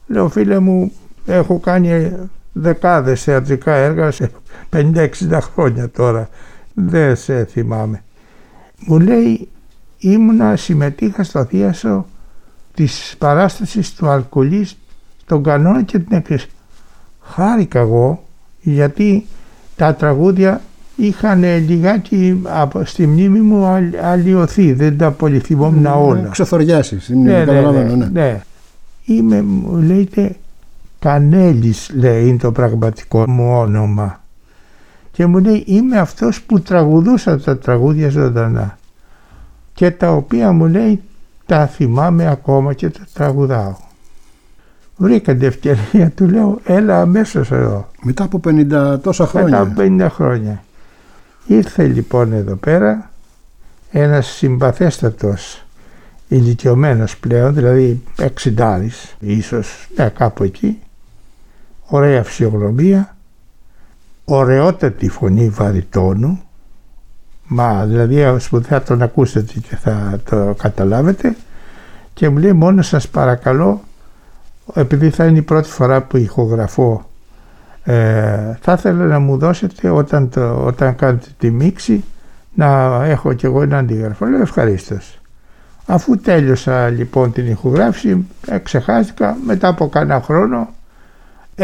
Λέω, 0.06 0.28
φίλε 0.28 0.58
μου, 0.58 0.92
έχω 1.26 1.58
κάνει 1.58 2.12
δεκάδες 2.52 3.22
θεατρικά 3.22 3.74
έργα 3.74 4.10
σε 4.10 4.30
50-60 4.72 5.08
χρόνια 5.54 5.88
τώρα. 5.88 6.28
Δεν 6.74 7.16
σε 7.16 7.44
θυμάμαι. 7.44 8.02
Μου 8.86 9.00
λέει, 9.00 9.48
ήμουνα, 9.98 10.56
συμμετείχα 10.56 11.22
στο 11.22 11.44
θίασο 11.44 12.06
της 12.74 13.14
παράστασης 13.18 13.94
του 13.94 14.08
Αλκοολής, 14.08 14.78
τον 15.26 15.42
κανόνα 15.42 15.82
και 15.82 15.98
την 15.98 16.16
έκθεση. 16.16 16.48
Χάρηκα 17.22 17.78
εγώ 17.78 18.24
γιατί 18.60 19.26
τα 19.76 19.94
τραγούδια 19.94 20.60
είχαν 20.96 21.42
λιγάκι 21.42 22.42
στη 22.84 23.06
μνήμη 23.06 23.40
μου 23.40 23.64
αλλοιωθεί, 24.02 24.72
δεν 24.72 24.98
τα 24.98 25.10
πολύ 25.10 25.38
θυμόμουν 25.38 25.82
ναι, 25.82 25.88
όλα. 25.88 26.28
Ξεθοριάσεις, 26.30 27.08
ναι, 27.08 27.44
ναι, 27.44 27.60
ναι, 27.60 27.82
ναι, 27.82 28.08
ναι. 28.12 28.40
Είμαι, 29.04 29.42
μου 29.42 29.76
λέτε, 29.76 30.36
Κανέλης 31.00 31.90
λέει 31.94 32.28
είναι 32.28 32.38
το 32.38 32.52
πραγματικό 32.52 33.28
μου 33.28 33.56
όνομα. 33.56 34.20
Και 35.12 35.26
μου 35.26 35.38
λέει 35.38 35.62
είμαι 35.66 35.98
αυτός 35.98 36.42
που 36.42 36.60
τραγουδούσα 36.60 37.40
τα 37.40 37.58
τραγούδια 37.58 38.08
ζωντανά. 38.08 38.78
Και 39.74 39.90
τα 39.90 40.12
οποία 40.12 40.52
μου 40.52 40.66
λέει 40.66 41.02
τα 41.46 41.66
θυμάμαι 41.66 42.30
ακόμα 42.30 42.72
και 42.74 42.90
τα 42.90 43.06
τραγουδάω. 43.12 43.76
Βρήκα 44.96 45.36
την 45.36 45.46
ευκαιρία, 45.46 46.10
του 46.10 46.28
λέω 46.28 46.60
έλα 46.64 47.00
αμέσως 47.00 47.50
εδώ. 47.50 47.88
Μετά 48.02 48.24
από 48.24 48.40
50 48.44 48.98
τόσα 49.02 49.26
χρόνια. 49.26 49.64
Μετά 49.64 49.82
από 49.82 50.04
50 50.04 50.08
χρόνια. 50.10 50.62
Ήρθε 51.46 51.86
λοιπόν 51.86 52.32
εδώ 52.32 52.54
πέρα 52.54 53.10
ένας 53.90 54.26
συμπαθέστατος 54.26 55.64
ηλικιωμένος 56.28 57.16
πλέον, 57.16 57.54
δηλαδή 57.54 58.02
εξιντάρης 58.18 59.16
ίσως, 59.20 59.88
ναι, 59.96 60.08
κάπου 60.08 60.42
εκεί, 60.44 60.78
ωραία 61.90 62.24
φυσιογνωμία, 62.24 63.16
ωραιότατη 64.24 65.08
φωνή 65.08 65.48
βαριτόνου, 65.48 66.40
μα 67.46 67.84
δηλαδή 67.84 68.38
που 68.50 68.60
θα 68.62 68.82
τον 68.82 69.02
ακούσετε 69.02 69.52
και 69.68 69.76
θα 69.76 70.20
το 70.24 70.54
καταλάβετε 70.58 71.36
και 72.14 72.28
μου 72.28 72.38
λέει 72.38 72.52
μόνο 72.52 72.82
σας 72.82 73.08
παρακαλώ 73.08 73.80
επειδή 74.74 75.10
θα 75.10 75.26
είναι 75.26 75.38
η 75.38 75.42
πρώτη 75.42 75.68
φορά 75.68 76.02
που 76.02 76.16
ηχογραφώ 76.16 77.10
ε, 77.84 78.56
θα 78.60 78.72
ήθελα 78.72 79.04
να 79.04 79.18
μου 79.18 79.38
δώσετε 79.38 79.90
όταν, 79.90 80.28
το, 80.28 80.64
όταν 80.64 80.96
κάνετε 80.96 81.28
τη 81.38 81.50
μίξη 81.50 82.04
να 82.54 83.00
έχω 83.04 83.32
κι 83.32 83.46
εγώ 83.46 83.62
ένα 83.62 83.78
αντίγραφο. 83.78 84.26
Λέω 84.26 84.40
ευχαρίστως. 84.40 85.20
Αφού 85.86 86.18
τέλειωσα 86.18 86.88
λοιπόν 86.88 87.32
την 87.32 87.46
ηχογράφηση, 87.46 88.26
ε, 88.46 88.58
ξεχάστηκα 88.58 89.36
μετά 89.46 89.68
από 89.68 89.88
κάνα 89.88 90.20
χρόνο 90.20 90.68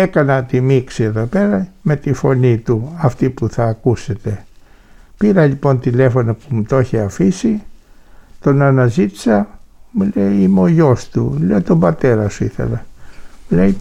έκανα 0.01 0.45
τη 0.45 0.61
μίξη 0.61 1.03
εδώ 1.03 1.25
πέρα 1.25 1.69
με 1.83 1.97
τη 1.97 2.13
φωνή 2.13 2.59
του 2.59 2.93
αυτή 2.97 3.31
που 3.31 3.49
θα 3.49 3.65
ακούσετε. 3.65 4.45
Πήρα 5.17 5.47
λοιπόν 5.47 5.81
τηλέφωνο 5.81 6.35
που 6.35 6.47
μου 6.49 6.63
το 6.63 6.81
είχε 6.81 7.01
αφήσει, 7.01 7.63
τον 8.41 8.63
αναζήτησα, 8.63 9.49
μου 9.91 10.11
λέει 10.15 10.37
είμαι 10.43 10.61
ο 10.61 10.67
γιος 10.67 11.09
του, 11.09 11.39
λέω 11.41 11.63
τον 11.63 11.81
πατέρα 11.81 12.29
σου 12.29 12.45
ήθελα. 12.45 12.87
Λέει 13.49 13.77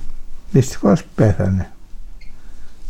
δυστυχώς 0.51 1.04
πέθανε 1.15 1.69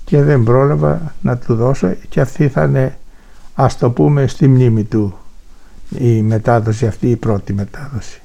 και 0.06 0.22
δεν 0.22 0.44
πρόλαβα 0.44 1.14
να 1.22 1.38
του 1.38 1.56
δώσω 1.56 1.96
και 2.10 2.22
αυτή 2.22 2.48
θα 2.48 2.64
είναι 2.64 2.98
ας 3.56 3.78
το 3.78 3.90
πούμε 3.90 4.28
στη 4.28 4.48
μνήμη 4.48 4.84
του 4.84 5.18
η 6.00 6.22
μετάδοση 6.22 6.88
αυτή 6.88 7.10
η 7.10 7.16
πρώτη 7.16 7.54
μετάδοση. 7.54 8.22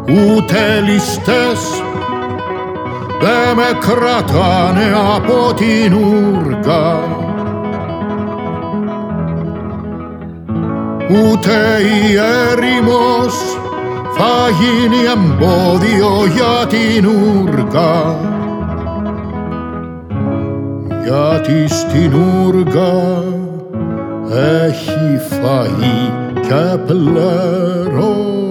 Ούτε 0.08 0.82
ληστές 0.86 1.62
δε 3.20 3.54
με 3.56 3.70
κρατάνε 3.80 4.88
από 5.16 5.54
την 5.54 5.94
ούρκα 5.94 7.23
ούτε 11.10 11.80
η 11.82 12.16
έρημος 12.52 13.36
θα 14.16 14.50
γίνει 14.60 15.02
εμπόδιο 15.16 16.26
για 16.36 16.68
την 16.68 17.06
ούργα 17.06 18.32
γιατί 21.04 21.68
στην 21.68 22.14
ούργα 22.14 23.24
έχει 24.64 25.20
φαΐ 25.30 26.12
και 26.42 26.78
πλερώμη. 26.88 28.43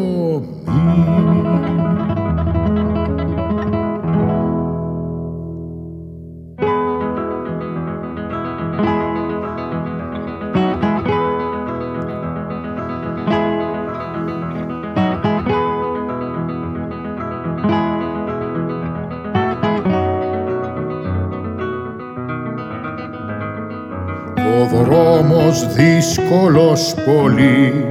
Δύσκολος 25.66 26.94
πολύ 27.06 27.84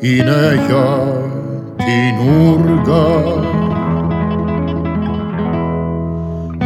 είναι 0.00 0.64
για 0.66 1.20
την 1.76 2.28
ούργα. 2.28 3.36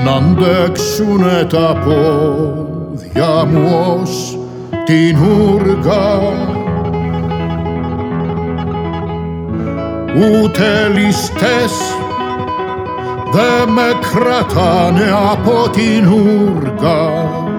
Να 0.05 0.13
αντέξουνε 0.13 1.45
τα 1.45 1.77
πόδια 1.85 3.45
μου 3.45 3.97
ως 4.01 4.39
την 4.85 5.17
ούργα. 5.17 6.21
Ούτε 10.17 10.89
ληστές 10.95 11.73
δε 13.33 13.71
με 13.73 13.99
κρατάνε 14.13 15.11
από 15.33 15.71
την 15.71 16.07
ούργα 16.07 17.51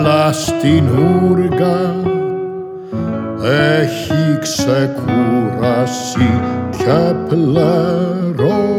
αλλά 0.00 0.32
στην 0.32 0.88
ούργα 0.88 1.94
έχει 3.80 4.38
ξεκούραση 4.40 6.40
και 6.70 7.14
πλερώμη. 7.28 8.69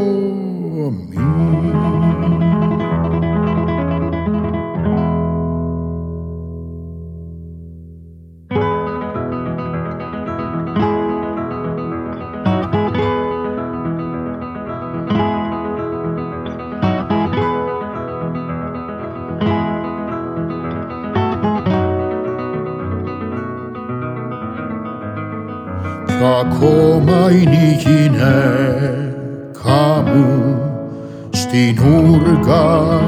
Ούργα 32.51 32.99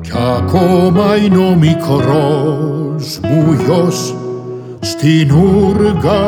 κι 0.00 0.12
ακόμα 0.36 1.16
είναι 1.16 1.36
ο 1.36 1.54
μικρός 1.54 3.20
μου 3.22 3.52
γιος 3.52 4.14
στην 4.80 5.30
ούργα 5.30 6.24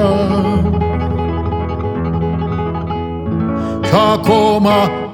κι 3.81 3.91
ακόμα 4.15 5.07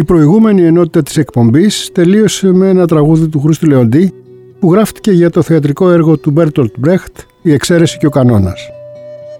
Η 0.00 0.04
προηγούμενη 0.04 0.64
ενότητα 0.64 1.02
της 1.02 1.16
εκπομπής 1.16 1.90
τελείωσε 1.92 2.52
με 2.52 2.68
ένα 2.68 2.86
τραγούδι 2.86 3.28
του 3.28 3.40
Χρήστου 3.40 3.66
Λεοντή 3.66 4.12
που 4.60 4.72
γράφτηκε 4.72 5.10
για 5.10 5.30
το 5.30 5.42
θεατρικό 5.42 5.90
έργο 5.90 6.16
του 6.18 6.30
Μπέρτολτ 6.30 6.74
Μπρέχτ 6.78 7.18
«Η 7.42 7.52
εξαίρεση 7.52 7.98
και 7.98 8.06
ο 8.06 8.10
κανόνας». 8.10 8.70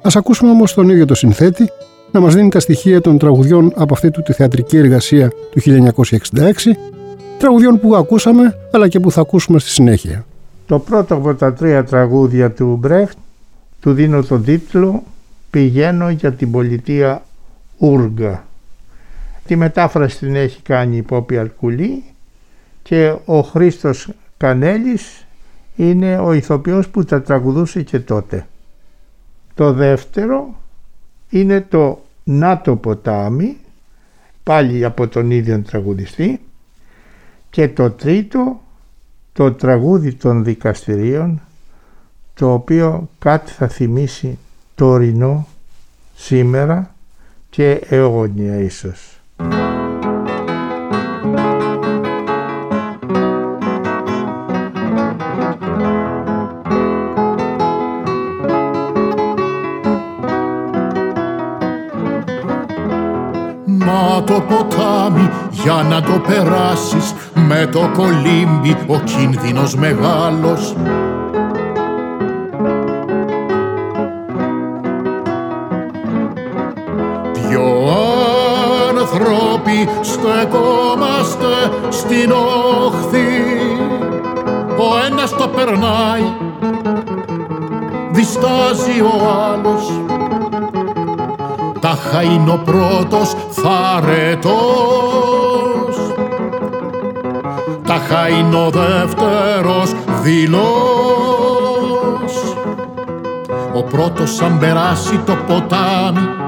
Ας 0.03 0.17
ακούσουμε 0.17 0.51
όμως 0.51 0.75
τον 0.75 0.89
ίδιο 0.89 1.05
το 1.05 1.15
συνθέτη 1.15 1.69
να 2.13 2.21
μας 2.21 2.35
δίνει 2.35 2.49
τα 2.49 2.61
στοιχεία 2.61 3.01
των 3.01 3.19
τραγουδιών 3.19 3.73
από 3.77 3.95
αυτή 3.95 4.11
του 4.11 4.23
τη 4.23 4.33
θεατρική 4.33 4.77
εργασία 4.77 5.29
του 5.29 5.61
1966, 5.61 6.77
τραγουδιών 7.39 7.81
που 7.81 7.97
ακούσαμε 7.97 8.57
αλλά 8.73 8.89
και 8.89 9.01
που 9.01 9.11
θα 9.11 9.21
ακούσουμε 9.21 9.59
στη 9.59 9.71
συνέχεια. 9.71 10.25
Το 10.67 10.79
πρώτο 10.79 11.15
από 11.15 11.35
τα 11.35 11.53
τρία 11.53 11.85
τραγούδια 11.85 12.51
του 12.51 12.77
Μπρέχτ 12.81 13.17
του 13.81 13.93
δίνω 13.93 14.23
τον 14.23 14.45
τίτλο 14.45 15.03
«Πηγαίνω 15.51 16.11
για 16.11 16.33
την 16.33 16.51
πολιτεία 16.51 17.23
Ούργα». 17.77 18.49
Τη 19.47 19.57
μετάφραση 19.57 20.19
την 20.19 20.35
έχει 20.35 20.63
κάνει 20.63 20.97
η 20.97 21.03
Πόπη 21.03 21.39
Αρκουλή 21.39 22.05
και 22.83 23.15
ο 23.25 23.41
Χρήστος 23.41 24.09
Κανέλης 24.37 25.27
είναι 25.77 26.19
ο 26.19 26.33
ηθοποιός 26.33 26.89
που 26.89 27.05
τα 27.05 27.23
τραγουδούσε 27.23 27.83
και 27.83 28.01
τότε. 28.01 28.47
Το 29.55 29.73
δεύτερο 29.73 30.55
είναι 31.31 31.61
το 31.61 32.03
«Να 32.25 32.59
ποτάμι» 32.59 33.57
πάλι 34.43 34.85
από 34.85 35.09
τον 35.09 35.31
ίδιο 35.31 35.61
τραγουδιστή 35.61 36.41
και 37.51 37.69
το 37.69 37.91
τρίτο 37.91 38.61
το 39.33 39.53
τραγούδι 39.53 40.15
των 40.15 40.45
δικαστηρίων 40.45 41.41
το 42.35 42.53
οποίο 42.53 43.09
κάτι 43.19 43.51
θα 43.51 43.69
θυμίσει 43.69 44.39
το 44.75 44.87
ορεινό 44.87 45.47
σήμερα 46.15 46.95
και 47.51 47.71
αιώνια 47.89 48.57
ίσως. 48.57 49.20
Μα 49.41 49.81
το 64.25 64.43
ποτάμι 64.49 65.31
για 65.51 65.87
να 65.91 66.03
το 66.03 66.23
περάσεις 66.27 67.15
με 67.35 67.69
το 67.73 67.91
κολύμπι 67.95 68.77
ο 68.87 69.01
κίνδυνος 69.05 69.75
μεγάλος 69.75 70.77
στεκόμαστε 80.01 81.55
στην 81.89 82.33
όχθη. 82.33 83.29
Ο 84.77 85.07
ένας 85.07 85.31
το 85.31 85.49
περνάει 85.49 86.33
διστάζει 88.11 89.01
ο 89.01 89.15
άλλος. 89.53 89.93
Τάχα 91.81 92.23
είναι 92.23 92.51
ο 92.51 92.61
πρώτος 92.65 93.35
θαρετός. 93.51 94.61
Τάχα 97.85 98.29
είναι 98.29 98.57
ο 98.57 98.71
δεύτερος 98.71 99.95
δηλός 100.23 101.11
ο 103.75 103.83
πρώτος 103.83 104.41
αν 104.41 104.59
περάσει 104.59 105.19
το 105.19 105.37
ποτάμι 105.47 106.40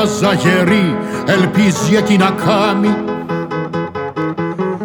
μπάζα 0.00 0.34
γερή 0.34 0.96
ελπίζει 1.26 1.96
εκεί 1.96 2.16
να 2.16 2.30
κάνει. 2.46 2.94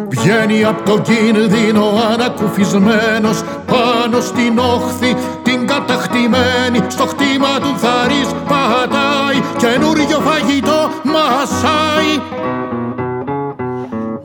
Βγαίνει 0.08 0.64
από 0.64 0.82
το 0.82 0.98
κίνδυνο 0.98 1.84
ανακουφισμένος 2.12 3.42
πάνω 3.66 4.20
στην 4.20 4.58
όχθη 4.58 5.16
την 5.42 5.66
κατακτημένη. 5.66 6.80
Στο 6.88 7.06
χτήμα 7.06 7.58
του 7.60 7.74
θαρής 7.76 8.28
πατάει 8.48 9.40
καινούριο 9.56 10.20
φαγητό 10.20 10.90
μασάει. 11.04 12.20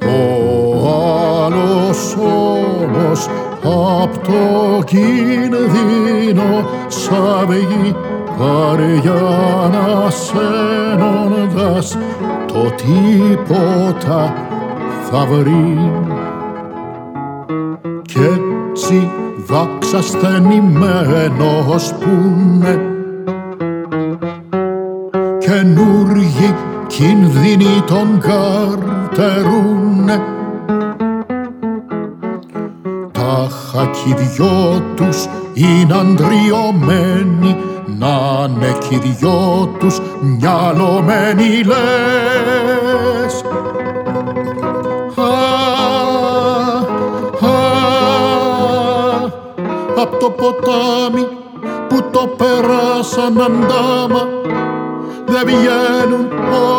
Ο 0.06 0.18
άλλος 1.46 2.16
όμως 2.18 3.28
απ' 4.02 4.28
το 4.28 4.84
κίνδυνο 4.86 6.70
σαν 6.88 7.48
καρδιά 8.42 9.12
σένοντας 11.82 11.98
το 12.48 12.72
τίποτα 12.76 14.34
θα 15.12 15.26
βρει. 15.26 15.92
Κι 18.02 18.18
έτσι 18.18 19.10
δάξα 19.48 20.02
στενημένος 20.02 21.94
πούνε 21.94 22.82
καινούργοι 25.40 26.56
κίνδυνοι 26.88 27.84
τον 27.86 28.20
καρτερούνε 28.20 30.22
τα 33.12 33.50
χακι 33.50 34.14
δυο 34.14 34.82
τους 34.96 35.28
είναι 35.54 35.94
αντριωμένοι 35.94 37.58
να 38.02 38.48
είναι 38.50 38.78
κι 38.88 38.96
οι 38.96 38.98
δυο 38.98 39.70
τους 39.80 40.00
μυαλωμένοι 40.22 41.64
λες. 41.64 43.44
Απ' 50.02 50.18
το 50.20 50.30
ποτάμι 50.30 51.28
που 51.90 52.04
το 52.12 52.30
περάσαν 52.38 53.42
αντάμα 53.42 54.28
δεν 55.26 55.46
βγαίνουν 55.46 56.28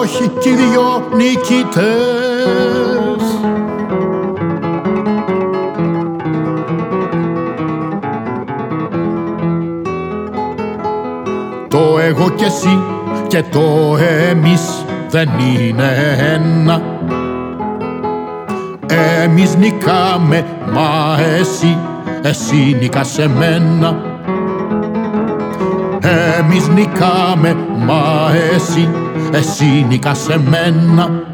όχι 0.00 0.28
κι 0.28 0.48
οι 0.48 0.54
δυο 0.54 1.08
νικητές. 1.14 2.91
Εγώ 12.22 12.30
και 12.30 12.44
εσύ 12.44 12.82
και 13.26 13.42
το 13.42 13.96
εμείς 14.30 14.84
δεν 15.08 15.28
είναι 15.38 16.16
ένα. 16.34 16.82
Εμείς 19.22 19.56
νικάμε, 19.56 20.44
μα 20.72 21.18
εσύ, 21.38 21.78
εσύ 22.22 22.76
νικάς 22.80 23.08
σε 23.08 23.28
μένα 23.28 23.96
Εμείς 26.38 26.68
νικάμε, 26.68 27.56
μα 27.86 28.30
εσύ, 28.54 28.88
εσύ 29.32 29.86
νικάς 29.88 30.18
σε 30.18 30.40
μένα 30.50 31.31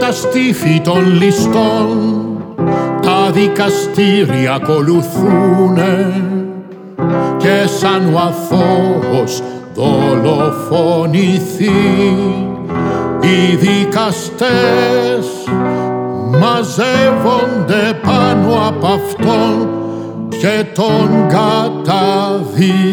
τα 0.00 0.12
στήφη 0.12 0.80
των 0.80 1.22
ληστών 1.22 2.18
τα 3.02 3.30
δικαστήρια 3.30 4.52
ακολουθούνε 4.52 6.22
και 7.36 7.66
σαν 7.78 8.14
ο 8.14 8.18
αθώος 8.18 9.42
δολοφονηθεί. 9.74 11.16
Οι 13.20 13.56
δικαστές 13.56 15.26
μαζεύονται 16.40 17.98
πάνω 18.02 18.68
από 18.68 18.86
αυτόν 18.86 19.68
και 20.28 20.64
τον 20.74 21.26
καταδικάζουν 21.28 22.88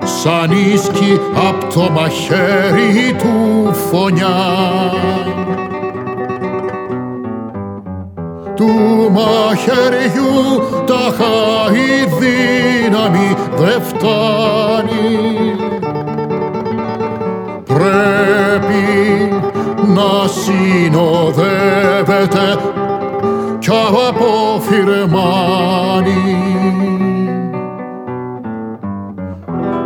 σαν 0.03 0.51
ίσκι 0.73 1.19
απ' 1.47 1.73
το 1.73 1.89
μαχαίρι 1.89 3.15
του 3.17 3.73
φωνιά. 3.73 4.91
Του 8.55 8.71
μαχαιριού 9.11 10.61
τα 10.85 11.13
η 11.73 12.07
δύναμη 12.19 13.35
δεν 13.57 13.81
φτάνει 13.81 15.38
να 19.95 20.27
συνοδεύεται 20.27 21.37
κι 23.59 23.69
από 24.09 24.61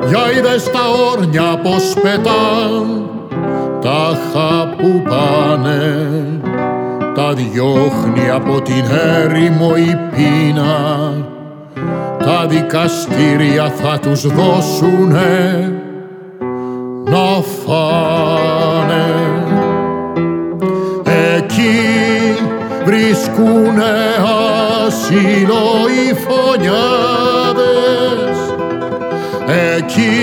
Για 0.08 0.32
είδες 0.38 0.64
τα 0.72 0.80
όρνια 1.12 1.60
πως 1.64 1.94
πετάν 2.02 3.10
τα 3.82 4.18
που 4.78 5.02
πάνε 5.10 6.24
τα 7.16 7.34
διώχνει 7.34 8.30
από 8.30 8.62
την 8.62 8.84
έρημο 9.16 9.72
η 9.76 9.98
πείνα. 10.16 11.12
Τα 12.18 12.46
δικαστήρια 12.48 13.70
θα 13.70 14.00
τους 14.00 14.28
δώσουνε 14.28 15.72
ασύλο 25.04 25.66
οι 25.94 26.06
φωνιάδες. 26.24 28.38
Εκεί 29.78 30.18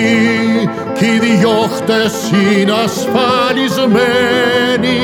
κι 0.98 1.04
οι 1.04 1.18
διώχτες 1.18 2.14
είναι 2.30 2.74
ασφαλισμένοι. 2.84 5.02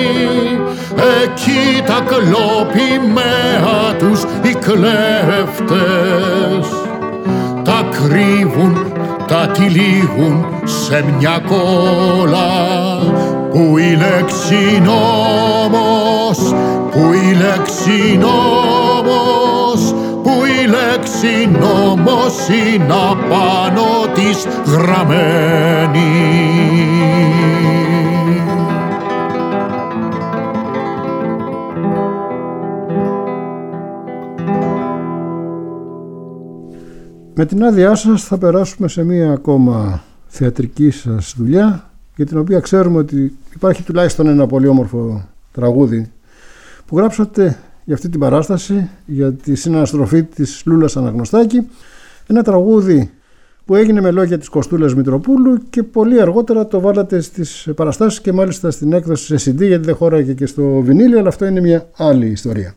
Εκεί 1.23 1.65
τα 1.87 1.99
κλοπημαία 2.07 3.79
τους 3.99 4.21
οι 4.43 4.55
κλέφτες. 4.55 6.67
Τα 7.65 7.89
κρύβουν, 7.91 8.93
τα 9.27 9.47
τυλίγουν 9.47 10.47
σε 10.65 11.05
μια 11.19 11.43
κόλλα 11.47 12.51
που 13.51 13.79
η 13.79 13.97
λέξη 13.97 14.83
νόμος, 14.85 16.39
που 16.91 17.13
η 17.13 17.35
λέξη 17.35 18.19
νόμος, 18.19 18.77
που 18.77 18.86
η 20.67 20.69
λέξη 20.69 21.59
νόμος 21.61 22.49
είναι 22.49 22.93
απάνω 22.93 24.13
της 24.15 24.47
γραμμένη. 24.67 26.01
Με 37.35 37.47
την 37.47 37.65
άδειά 37.65 37.95
σας 37.95 38.25
θα 38.25 38.39
περάσουμε 38.39 38.89
σε 38.89 39.05
μία 39.05 39.33
ακόμα 39.33 40.03
θεατρική 40.27 40.91
σας 40.91 41.35
δουλειά 41.37 41.91
για 42.17 42.27
την 42.27 42.39
οποία 42.39 42.61
ξέρουμε 42.61 42.99
ότι 42.99 43.37
υπάρχει 43.55 43.83
τουλάχιστον 43.83 44.27
ένα 44.27 44.47
πολύ 44.47 44.67
όμορφο 44.67 45.29
τραγούδι 45.53 46.11
που 46.87 46.97
γράψατε 46.97 47.59
για 47.87 47.95
αυτή 47.95 48.09
την 48.09 48.21
παράσταση 48.21 48.89
για 49.07 49.33
τη 49.33 49.55
συναναστροφή 49.55 50.23
της 50.23 50.63
Λούλας 50.67 50.97
Αναγνωστάκη 50.97 51.67
ένα 52.27 52.43
τραγούδι 52.43 53.11
που 53.65 53.75
έγινε 53.75 54.01
με 54.01 54.11
λόγια 54.11 54.39
της 54.39 54.49
Κοστούλας 54.49 54.95
Μητροπούλου 54.95 55.63
και 55.71 55.83
πολύ 55.83 56.21
αργότερα 56.21 56.67
το 56.67 56.81
βάλατε 56.81 57.21
στις 57.21 57.69
παραστάσεις 57.77 58.21
και 58.21 58.33
μάλιστα 58.33 58.71
στην 58.71 58.93
έκδοση 58.93 59.39
σε 59.39 59.51
CD 59.51 59.57
γιατί 59.57 59.85
δεν 59.85 59.95
χώραγε 59.95 60.33
και 60.33 60.47
στο 60.47 60.63
βινίλιο 60.63 61.19
αλλά 61.19 61.29
αυτό 61.29 61.47
είναι 61.47 61.61
μια 61.61 61.89
άλλη 61.97 62.27
ιστορία. 62.27 62.75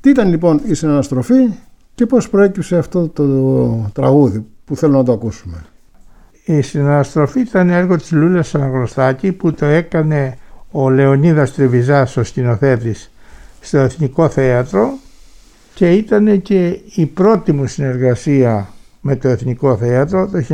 Τι 0.00 0.10
ήταν 0.10 0.28
λοιπόν 0.28 0.60
η 0.66 0.74
συναναστροφή 0.74 1.48
και 1.94 2.06
πώς 2.06 2.28
προέκυψε 2.28 2.76
αυτό 2.76 3.08
το 3.08 3.90
τραγούδι 3.92 4.46
που 4.64 4.76
θέλω 4.76 4.96
να 4.96 5.04
το 5.04 5.12
ακούσουμε; 5.12 5.64
Η 6.44 6.60
συναστροφή 6.60 7.40
ήταν 7.40 7.70
έργο 7.70 7.96
της 7.96 8.12
Λούλας 8.12 8.54
Αναγνωστάκη 8.54 9.32
που 9.32 9.52
το 9.52 9.66
έκανε 9.66 10.38
ο 10.70 10.90
Λεωνίδας 10.90 11.54
Τριβιζάς, 11.54 12.16
ο 12.16 12.24
σκηνοθέτης, 12.24 13.10
στο 13.64 13.78
Εθνικό 13.78 14.28
Θέατρο 14.28 14.98
και 15.74 15.92
ήταν 15.92 16.42
και 16.42 16.80
η 16.94 17.06
πρώτη 17.06 17.52
μου 17.52 17.66
συνεργασία 17.66 18.68
με 19.00 19.16
το 19.16 19.28
Εθνικό 19.28 19.76
Θέατρο 19.76 20.28
το 20.28 20.44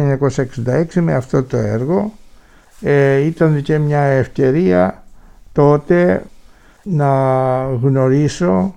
1966 0.95 1.01
με 1.01 1.15
αυτό 1.15 1.43
το 1.43 1.57
έργο. 1.57 2.13
Ε, 2.81 3.17
ήταν 3.17 3.63
και 3.63 3.79
μια 3.79 4.01
ευκαιρία 4.01 5.05
τότε 5.53 6.23
να 6.83 7.09
γνωρίσω 7.83 8.75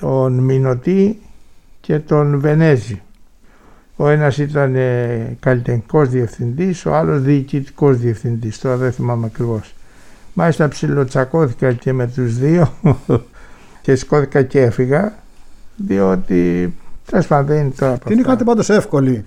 τον 0.00 0.32
Μινωτή 0.32 1.20
και 1.80 1.98
τον 1.98 2.40
Βενέζη. 2.40 3.02
Ο 3.96 4.08
ένας 4.08 4.38
ήταν 4.38 4.74
ε, 4.74 5.36
καλλιτεχνικός 5.40 6.08
διευθυντής, 6.08 6.86
ο 6.86 6.94
άλλος 6.94 7.22
διοικητικός 7.22 7.98
διευθυντής, 7.98 8.58
τώρα 8.58 8.76
δεν 8.76 8.92
θυμάμαι 8.92 9.26
ακριβώς. 9.26 9.74
Μάλιστα 10.34 10.68
ψιλοτσακώθηκα 10.68 11.72
και 11.72 11.92
με 11.92 12.06
τους 12.06 12.38
δύο 12.38 12.72
και 13.80 13.94
σκόθηκα 13.94 14.42
και 14.42 14.60
έφυγα, 14.60 15.12
διότι 15.76 16.72
τέλος 17.10 17.26
πάντων 17.26 17.46
δεν 17.46 17.58
είναι 17.58 17.72
τώρα 17.78 17.98
Την 17.98 18.18
είχατε 18.18 18.44
πάντως 18.44 18.70
εύκολη 18.70 19.24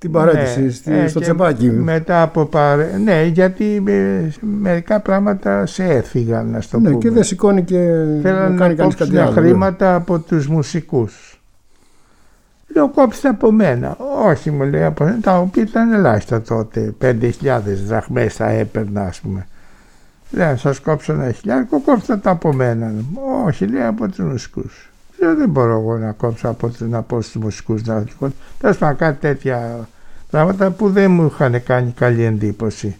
την 0.00 0.12
παρέτηση 0.12 0.90
ναι, 0.90 1.08
στο 1.08 1.18
ε, 1.18 1.22
τσεπάκι. 1.22 1.70
Μετά 1.70 2.22
από 2.22 2.44
παρέ... 2.44 2.96
Ναι, 3.04 3.24
γιατί 3.24 3.82
ε, 3.86 4.28
μερικά 4.40 5.00
πράγματα 5.00 5.66
σε 5.66 5.84
έφυγαν, 5.84 6.50
να 6.50 6.60
το 6.70 6.78
ναι, 6.78 6.88
πούμε. 6.88 6.98
και 6.98 7.10
δεν 7.10 7.24
σηκώνει 7.24 7.62
και 7.62 7.76
Θέλανε 8.22 8.48
να 8.48 8.56
κάνει 8.56 8.74
κανείς 8.74 8.94
κάτι 8.94 9.18
άλλο. 9.18 9.30
χρήματα 9.30 9.94
από 9.94 10.18
τους 10.18 10.48
μουσικούς. 10.48 11.40
Λέω 12.74 12.88
κόψτε 12.88 13.28
από 13.28 13.52
μένα. 13.52 13.96
Όχι 14.26 14.50
μου 14.50 14.64
λέει 14.64 14.82
από 14.82 15.04
μένα, 15.04 15.20
τα 15.20 15.38
οποία 15.38 15.62
ήταν 15.62 15.92
ελάχιστα 15.92 16.42
τότε. 16.42 16.94
5.000 17.02 17.30
δραχμές 17.86 18.34
θα 18.34 18.48
έπαιρνα 18.48 19.02
ας 19.02 19.20
πούμε. 19.20 19.46
Λέω 20.30 20.56
σας 20.56 20.80
κόψω 20.80 21.12
ένα 21.12 21.32
χιλιάρικο, 21.32 21.80
κόψτε 21.80 22.16
τα 22.16 22.30
από 22.30 22.52
μένα. 22.52 22.92
Όχι 23.46 23.66
λέει 23.66 23.82
από 23.82 24.08
τους 24.08 24.18
μουσικούς. 24.18 24.90
Λέω 25.18 25.34
δεν 25.36 25.48
μπορώ 25.48 25.72
εγώ 25.72 25.96
να 25.96 26.12
κόψω 26.12 26.48
από 26.48 26.70
να 26.78 27.02
πω 27.02 27.20
στους 27.20 27.42
μουσικούς 27.42 27.84
να 27.84 28.04
Τέλος 28.58 28.78
πάντων 28.78 28.96
κάτι 28.96 29.20
τέτοια 29.20 29.88
πράγματα 30.30 30.70
που 30.70 30.90
δεν 30.90 31.10
μου 31.10 31.26
είχαν 31.26 31.62
κάνει 31.62 31.90
καλή 31.90 32.22
εντύπωση. 32.22 32.96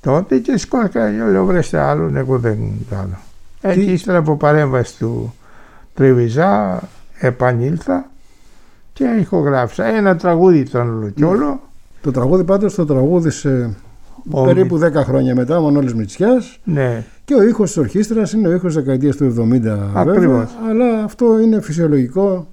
Τότε 0.00 0.38
και 0.38 0.56
σκόρκα, 0.56 1.10
λέω 1.10 1.44
βρέστε 1.44 1.78
άλλον, 1.78 2.16
εγώ 2.16 2.38
δεν 2.38 2.58
κάνω. 2.90 3.18
Έτσι 3.60 3.80
ύστερα 3.80 4.18
από 4.18 4.36
παρέμβαση 4.36 4.98
του 4.98 5.34
Τριβιζά 5.94 6.82
επανήλθα 7.18 8.10
και 8.92 9.04
ηχογράφησα. 9.04 9.84
Ένα 9.84 10.16
τραγούδι 10.16 10.58
ήταν 10.58 10.88
όλο 10.88 11.08
και 11.08 11.24
όλο. 11.24 11.60
Το 12.00 12.10
τραγούδι 12.10 12.44
πάντως 12.44 12.74
το 12.74 12.86
τραγούδισε 12.86 13.76
Ο... 14.30 14.44
περίπου 14.44 14.80
10 14.82 14.92
χρόνια 14.94 15.34
μετά, 15.34 15.58
ο 15.58 15.62
Μανώλης 15.62 15.94
Μητσιάς. 15.94 16.58
Ναι. 16.64 17.04
Και 17.24 17.34
ο 17.34 17.42
ήχος 17.42 17.66
της 17.66 17.76
ορχήστρας 17.76 18.32
είναι 18.32 18.48
ο 18.48 18.52
ήχος 18.52 18.74
της 18.74 18.82
δεκαετίας 18.82 19.16
του 19.16 19.24
70 19.24 20.04
βέβαια, 20.04 20.48
αλλά 20.68 21.04
αυτό 21.04 21.40
είναι 21.40 21.60
φυσιολογικό 21.60 22.48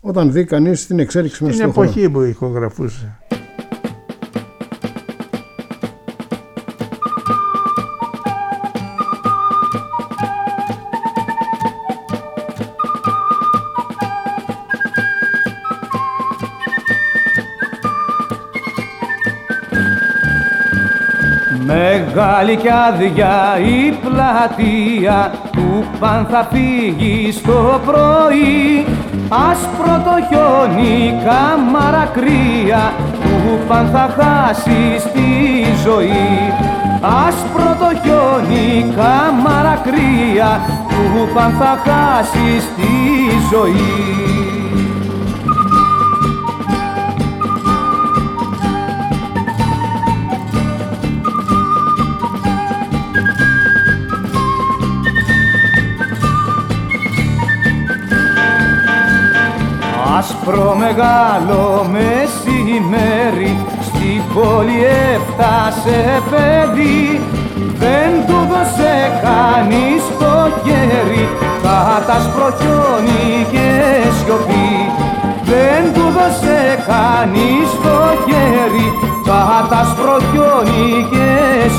όταν 0.00 0.32
δει 0.32 0.44
κανείς 0.44 0.86
την 0.86 0.98
εξέλιξη 0.98 1.44
μέσα 1.44 1.56
στον 1.56 1.70
Στην 1.70 1.82
εποχή 1.82 2.10
που 2.10 2.20
ηχογραφούσε. 2.20 3.18
Μεγάλη 22.40 22.56
κι 22.56 22.68
άδεια 22.88 23.58
η 23.58 23.92
πλατεία 23.92 25.32
του 25.52 25.84
παν 25.98 26.26
θα 26.30 26.48
φύγει 26.52 27.32
στο 27.32 27.80
πρωί. 27.86 28.86
Άσπρο 29.28 30.02
το 30.04 30.14
χιόνι 30.28 31.22
κάμαρα 31.24 32.10
κρύα 32.12 32.92
του 33.22 33.58
παν 33.68 33.88
θα 33.92 34.14
χάσει 34.18 34.98
στη 34.98 35.28
ζωή. 35.84 36.52
Άσπρο 37.26 37.76
το 37.78 38.00
χιόνι 38.02 38.94
κάμαρα 38.96 39.82
κρύα 39.82 40.60
του 40.88 41.28
παν 41.34 41.54
θα 41.58 41.78
χάσει 41.84 42.60
στη 42.60 42.92
ζωή 43.50 44.37
άσπρο 60.48 60.74
μεγάλο 60.74 61.86
μεσημέρι 61.92 63.56
στην 63.82 64.22
πόλη 64.34 64.84
έφτασε 65.12 66.22
παιδί. 66.30 67.20
Δεν 67.78 68.10
του 68.26 68.38
δώσε 68.50 69.20
κανείς 69.22 70.02
το 70.18 70.50
χέρι 70.64 71.28
άσπρο 72.16 72.56
χιόνι 72.58 73.46
και 73.50 73.68
σιωπή. 74.18 74.70
Δεν 75.42 75.92
του 75.94 76.00
δώσε 76.16 76.84
κανείς 76.86 77.68
το 77.82 77.98
χέρι 78.26 78.92
άσπρο 79.80 80.16
χιόνι 80.30 81.06
και 81.10 81.28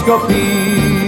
σιωπή 0.04 0.99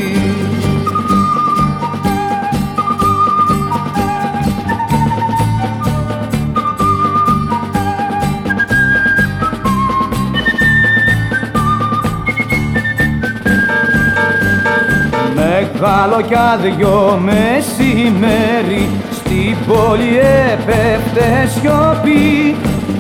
Μεγάλο 15.84 16.22
κι 16.22 16.36
άδειο 16.36 17.22
μεσημέρι. 17.24 18.90
Στην 19.12 19.58
πόλη 19.68 20.20
έπεφτε 20.52 21.50
σιωπή. 21.54 22.56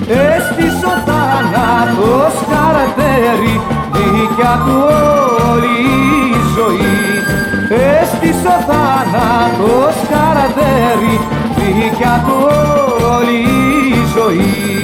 Έστησε 0.08 0.86
ο 0.86 0.96
θάνατος 1.08 2.34
καρατέρι. 2.52 3.62
Δίκια 3.94 4.54
του 4.66 4.78
όλη 5.52 5.78
η 6.20 6.40
ζωή. 6.56 7.00
Έστησε 8.00 8.48
ο 8.48 8.60
θάνατος 8.70 9.96
καρατέρι. 10.12 11.16
Δίκια 11.56 12.24
του 12.26 12.38
όλη 13.16 13.40
η 13.90 14.02
ζωή 14.16 14.81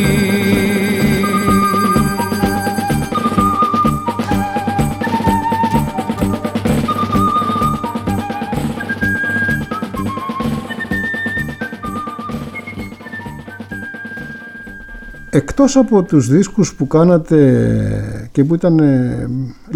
εκτός 15.60 15.76
από 15.76 16.04
τους 16.04 16.28
δίσκους 16.28 16.76
που 16.76 16.88
κάνατε 16.88 18.30
και 18.32 18.44
που 18.44 18.56
ήταν 18.56 18.80
ε, 18.80 19.28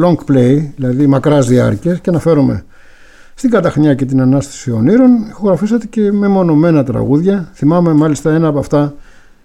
long 0.01 0.31
play, 0.31 0.69
δηλαδή 0.75 1.07
μακράς 1.07 1.47
διάρκειας 1.47 1.99
και 1.99 2.09
αναφέρομαι 2.09 2.63
στην 3.33 3.49
Καταχνιά 3.49 3.93
και 3.93 4.05
την 4.05 4.21
Ανάσταση 4.21 4.71
Ονείρων, 4.71 5.25
ηχογραφήσατε 5.29 5.85
και 5.85 6.11
με 6.11 6.27
μονομένα 6.27 6.83
τραγούδια. 6.83 7.49
Θυμάμαι 7.53 7.93
μάλιστα 7.93 8.31
ένα 8.31 8.47
από 8.47 8.59
αυτά 8.59 8.93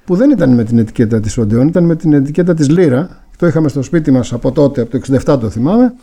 που 0.05 0.15
δεν 0.17 0.31
ήταν 0.31 0.55
με 0.55 0.65
την 0.65 0.79
ετικέτα 0.79 1.21
της 1.21 1.39
Οντεόν, 1.39 1.69
ήταν 1.69 1.85
με 1.85 1.97
την 1.97 2.13
ετικέτα 2.13 2.55
της 2.55 2.69
Λύρα. 2.69 3.09
Το 3.37 3.47
είχαμε 3.47 3.69
στο 3.69 3.83
σπίτι 3.83 4.11
μας 4.11 4.33
από 4.33 4.53
τότε, 4.53 4.81
από 4.81 4.91
το 4.91 4.99
67 5.33 5.39
το 5.41 5.51
θυμάμαι. 5.51 5.95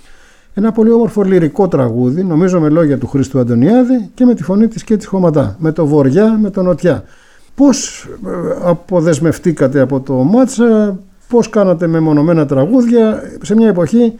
Ένα 0.54 0.72
πολύ 0.72 0.92
όμορφο 0.92 1.22
λυρικό 1.22 1.68
τραγούδι, 1.68 2.24
νομίζω 2.24 2.60
με 2.60 2.70
λόγια 2.70 2.98
του 2.98 3.08
Χρήστου 3.08 3.40
Αντωνιάδη 3.40 4.10
και 4.14 4.26
με 4.26 4.34
τη 4.34 4.44
φωνή 4.44 4.68
της 4.68 4.84
Κέτη 4.84 5.06
Χωματά, 5.06 5.56
με 5.60 5.72
το 5.72 5.86
Βοριά, 5.86 6.38
με 6.42 6.50
το 6.50 6.62
Νοτιά. 6.62 7.04
Πώς 7.56 8.08
ε, 8.26 8.30
αποδεσμευτήκατε 8.64 9.80
από 9.80 10.00
το 10.00 10.14
Μάτσα, 10.14 11.00
πώς 11.28 11.50
κάνατε 11.50 11.88
μεμονωμένα 11.88 12.46
τραγούδια 12.46 13.22
σε 13.42 13.56
μια 13.56 13.68
εποχή 13.68 14.14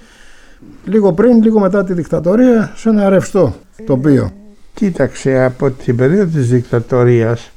λίγο 0.86 1.14
πριν, 1.14 1.44
λίγο 1.44 1.60
μετά 1.60 1.84
τη 1.84 1.94
δικτατορία, 1.94 2.72
σε 2.76 2.90
ένα 2.90 3.10
ρευστό 3.10 3.54
τοπίο. 3.86 4.32
Κοίταξε, 4.74 5.44
από 5.44 5.72
την 5.72 5.96
περίοδο 5.96 6.32
της 6.32 6.50
δικτατορίας 6.50 7.52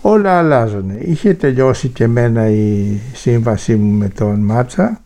όλα 0.00 0.38
αλλάζουν. 0.38 0.90
Είχε 0.98 1.34
τελειώσει 1.34 1.88
και 1.88 2.04
εμένα 2.04 2.48
η 2.48 3.00
σύμβασή 3.14 3.74
μου 3.74 3.92
με 3.92 4.08
τον 4.08 4.40
Μάτσα 4.40 5.00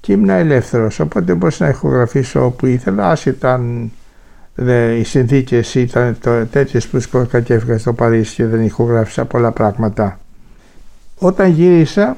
και 0.00 0.12
ήμουν 0.12 0.28
ελεύθερος, 0.28 1.00
οπότε 1.00 1.34
μπορούσα 1.34 1.64
να 1.64 1.70
ηχογραφήσω 1.70 2.44
όπου 2.44 2.66
ήθελα, 2.66 3.10
άσχετα 3.10 3.52
αν 3.52 3.90
οι 4.98 5.02
συνθήκες 5.04 5.74
ήταν 5.74 6.16
τέτοιες 6.50 6.86
που 6.86 7.00
σκόρκα 7.00 7.40
και 7.40 7.54
έφυγα 7.54 7.78
στο 7.78 7.92
Παρίσι 7.92 8.34
και 8.34 8.46
δεν 8.46 8.64
ηχογράφησα 8.64 9.24
πολλά 9.24 9.52
πράγματα. 9.52 10.20
Όταν 11.18 11.50
γύρισα 11.50 12.16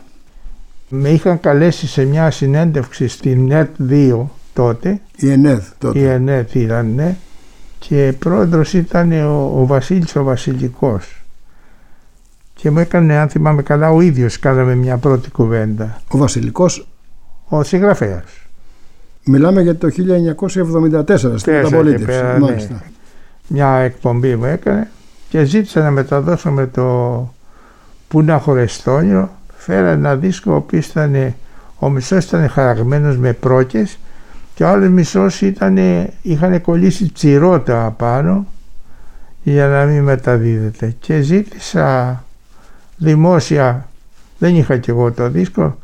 με 0.88 1.08
είχαν 1.08 1.40
καλέσει 1.40 1.86
σε 1.86 2.04
μια 2.04 2.30
συνέντευξη 2.30 3.08
στην 3.08 3.46
ΝΕΤ 3.46 3.70
2 3.88 4.24
τότε. 4.52 5.00
Η 5.16 5.30
ΕΝΕΔ 5.30 5.64
τότε. 5.78 5.98
Η 5.98 6.04
ΕΝΕΔ 6.04 6.56
ήταν, 6.56 6.92
ναι. 6.94 7.16
Και 7.78 8.14
πρόεδρος 8.18 8.72
ήταν 8.72 9.12
ο, 9.12 9.60
ο 9.60 9.66
Βασίλης 9.66 10.16
ο 10.16 10.22
Βασιλικός. 10.22 11.22
Και 12.54 12.70
μου 12.70 12.78
έκανε, 12.78 13.16
αν 13.16 13.28
θυμάμαι 13.28 13.62
καλά, 13.62 13.90
ο 13.90 14.00
ίδιος 14.00 14.38
κάναμε 14.38 14.74
μια 14.74 14.96
πρώτη 14.96 15.30
κουβέντα. 15.30 16.02
Ο 16.08 16.18
Βασιλικός; 16.18 16.88
Ο 17.48 17.62
συγγραφέας. 17.62 18.41
Μιλάμε 19.24 19.62
για 19.62 19.76
το 19.76 19.88
1974 19.88 21.16
στην 21.36 21.52
Μεταπολίτευση. 21.52 22.22
Ναι. 22.40 22.56
Μια 23.46 23.68
εκπομπή 23.68 24.36
μου 24.36 24.44
έκανε 24.44 24.90
και 25.28 25.44
ζήτησα 25.44 25.82
να 25.82 25.90
μεταδώσουμε 25.90 26.66
το 26.66 27.28
Πούνα 28.08 28.38
Χωρεστόνιο. 28.38 29.30
Φέρα 29.56 29.88
ένα 29.88 30.16
δίσκο 30.16 30.52
ο 30.52 30.54
οποίος 30.54 30.86
ήταν, 30.86 31.34
ο 31.78 31.88
μισός 31.88 32.24
ήταν 32.24 32.48
χαραγμένος 32.48 33.16
με 33.16 33.32
πρόκες 33.32 33.98
και 34.54 34.64
ο 34.64 34.68
άλλος 34.68 34.88
μισός 34.88 35.42
είχαν 36.22 36.60
κολλήσει 36.60 37.12
τσιρότα 37.12 37.84
απάνω 37.84 38.46
για 39.42 39.66
να 39.66 39.84
μην 39.84 40.02
μεταδίδεται. 40.02 40.94
Και 41.00 41.20
ζήτησα 41.20 42.24
δημόσια, 42.96 43.88
δεν 44.38 44.56
είχα 44.56 44.76
και 44.76 44.90
εγώ 44.90 45.12
το 45.12 45.28
δίσκο, 45.28 45.78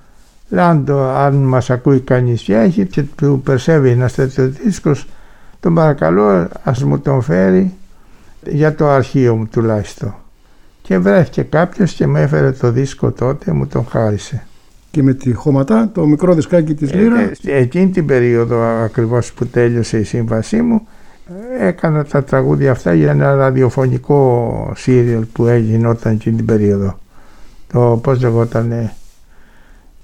αν, 0.57 0.85
το, 0.85 1.09
αν 1.09 1.35
μας 1.35 1.71
ακούει 1.71 2.01
κανείς 2.01 2.43
και 2.43 2.55
έχει 2.55 2.87
και 2.87 3.03
του 3.03 3.41
περσεύει 3.45 3.91
ένα 3.91 4.09
τέτοιο 4.09 4.49
δίσκος, 4.49 5.07
τον 5.61 5.75
παρακαλώ 5.75 6.49
ας 6.63 6.83
μου 6.85 7.01
τον 7.01 7.23
φέρει 7.23 7.75
για 8.47 8.75
το 8.75 8.89
αρχείο 8.89 9.37
μου 9.37 9.47
τουλάχιστον. 9.47 10.15
Και 10.83 10.99
βρέθηκε 10.99 11.43
κάποιος 11.43 11.93
και 11.93 12.07
με 12.07 12.21
έφερε 12.21 12.53
το 12.53 12.71
δίσκο 12.71 13.11
τότε, 13.11 13.53
μου 13.53 13.67
τον 13.67 13.87
χάρισε. 13.87 14.47
Και 14.91 15.03
με 15.03 15.15
τη 15.15 15.33
χωματά, 15.33 15.91
το 15.95 16.07
μικρό 16.07 16.35
δισκάκι 16.35 16.75
της 16.75 16.95
Λύρα. 16.95 17.21
Ε, 17.21 17.33
ε, 17.45 17.57
εκείνη 17.57 17.89
την 17.89 18.07
περίοδο 18.07 18.63
ακριβώς 18.63 19.33
που 19.33 19.47
τέλειωσε 19.47 19.99
η 19.99 20.05
σύμβασή 20.05 20.63
μου, 20.63 20.87
έκανα 21.59 22.05
τα 22.05 22.25
τραγούδια 22.25 22.71
αυτά 22.71 22.95
για 22.95 23.11
ένα 23.11 23.35
ραδιοφωνικό 23.35 24.73
σύριαλ 24.77 25.25
που 25.25 25.47
έγινε 25.47 25.89
όταν 25.89 26.13
εκείνη 26.13 26.37
την 26.37 26.45
περίοδο. 26.45 26.99
Το 27.73 28.01
πώς 28.03 28.21
λεγότανε 28.21 28.93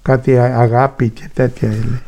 κάτι 0.05 0.39
αγάπη 0.39 1.09
και 1.09 1.31
τέτοια 1.35 1.69
είναι. 1.69 2.03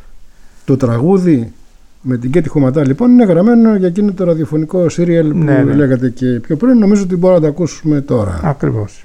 Το 0.64 0.76
τραγούδι 0.76 1.52
με 2.00 2.16
την 2.16 2.30
Κέτη 2.30 2.48
Χωματά 2.48 2.86
λοιπόν 2.86 3.10
είναι 3.10 3.24
γραμμένο 3.24 3.76
για 3.76 3.88
εκείνο 3.88 4.12
το 4.12 4.24
ραδιοφωνικό 4.24 4.88
σύριαλ 4.88 5.30
που 5.30 5.36
ναι, 5.38 5.62
ναι. 5.62 5.74
λέγατε 5.74 6.10
και 6.10 6.26
πιο 6.26 6.56
πριν. 6.56 6.78
Νομίζω 6.78 7.02
ότι 7.02 7.16
μπορούμε 7.16 7.40
να 7.40 7.46
το 7.46 7.52
ακούσουμε 7.52 8.00
τώρα. 8.00 8.40
Ακριβώς. 8.42 9.04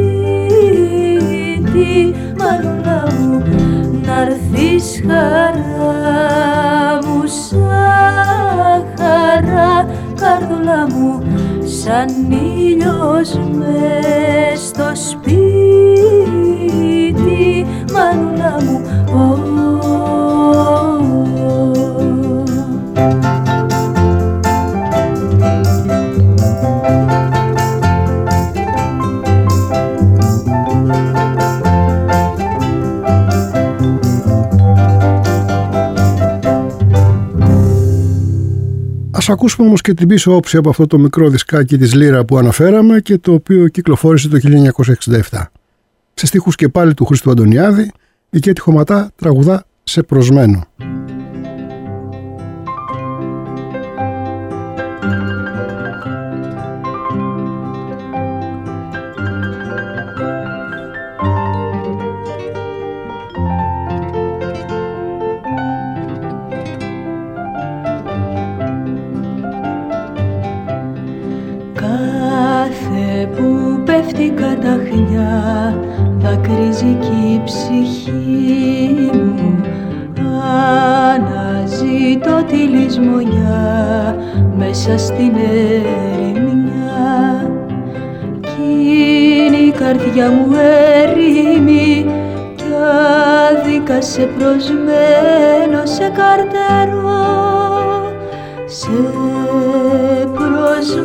χαρά 5.07 6.99
μου 7.05 7.23
σαν 7.27 8.85
χαρά 8.97 9.85
καρδούλα 10.19 10.87
μου 10.89 11.23
σαν 11.63 12.31
ήλιος 12.31 13.39
μες 13.51 14.59
στο 14.59 14.91
σπίτι 14.93 15.41
μανούλα 17.93 18.57
μου 18.63 18.80
ακούσουμε 39.31 39.67
όμως 39.67 39.81
και 39.81 39.93
την 39.93 40.07
πίσω 40.07 40.35
όψη 40.35 40.57
από 40.57 40.69
αυτό 40.69 40.87
το 40.87 40.97
μικρό 40.97 41.29
δισκάκι 41.29 41.77
της 41.77 41.93
Λύρα 41.93 42.25
που 42.25 42.37
αναφέραμε 42.37 42.99
και 42.99 43.17
το 43.17 43.33
οποίο 43.33 43.67
κυκλοφόρησε 43.67 44.29
το 44.29 44.37
1967. 45.29 45.43
Σε 46.13 46.25
στίχους 46.25 46.55
και 46.55 46.69
πάλι 46.69 46.93
του 46.93 47.05
Χρήστου 47.05 47.31
Αντωνιάδη, 47.31 47.91
η 48.29 48.39
Κέτη 48.39 48.61
Χωματά 48.61 49.11
τραγουδά 49.15 49.65
«Σε 49.83 50.03
προσμένο». 50.03 50.67
Δακρύζει 76.51 76.97
κι 76.99 77.33
η 77.33 77.41
ψυχή 77.43 79.09
μου. 79.13 79.61
Αναζητώ 81.13 82.43
τη 82.43 82.55
λησμονιά 82.55 84.15
μέσα 84.57 84.97
στην 84.97 85.31
ερημιά. 85.35 86.71
Κι 88.39 88.61
είναι 89.45 89.57
η 89.57 89.71
καρδιά 89.71 90.29
μου 90.29 90.55
ερήμη 91.03 92.05
κι 92.55 92.63
άδικα 93.49 94.01
σε 94.01 94.21
προσμένο 94.21 95.81
σε 95.83 96.11
καρτερό 96.15 97.29
σε 98.65 98.89
προσμένο 100.33 101.01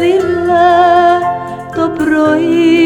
δειλά 0.00 1.20
το 1.74 1.90
πρωί 1.96 2.81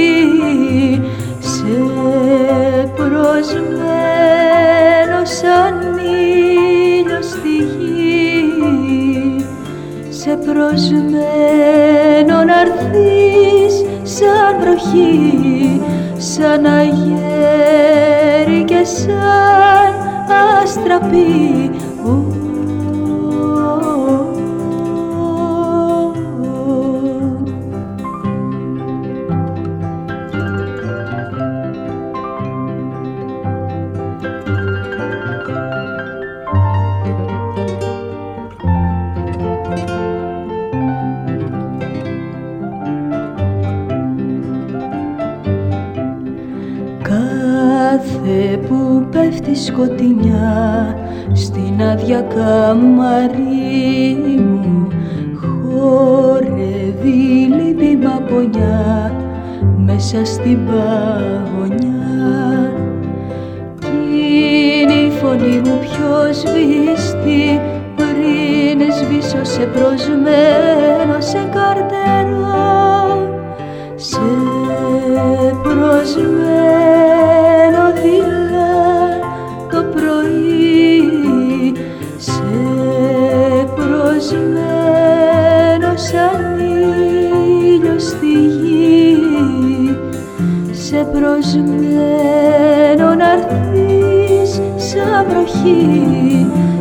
σε 10.57 10.63
προσμένο 10.63 12.45
να'ρθείς 12.45 13.75
σαν 14.03 14.57
βροχή 14.61 15.83
σαν 16.17 16.67
αγέρι 16.67 17.85
και 18.65 18.85
σαν 18.85 19.95
αστραπή 20.63 21.71
καμαρί 52.37 54.17
μου 54.39 54.89
χορεύει 55.41 57.11
λύπη 57.57 57.99
μαπονιά 58.03 59.13
μέσα 59.77 60.25
στην 60.25 60.59
παγωνιά. 60.67 61.95
Κι 63.79 63.89
είναι 64.83 64.93
η 64.93 65.11
φωνή 65.11 65.61
μου 65.65 65.79
πιο 65.81 66.33
σβήστη 66.33 67.61
πριν 67.97 68.93
σβήσω 68.93 69.45
σε 69.45 69.67
προσμένο 69.67 70.96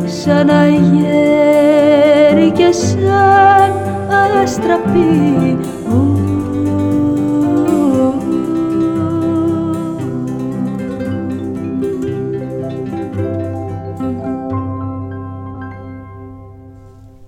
σαν 0.05 0.49
αγέρι 0.49 0.81
και 2.51 2.71
σαν 2.71 3.71
αστραπή. 4.43 5.57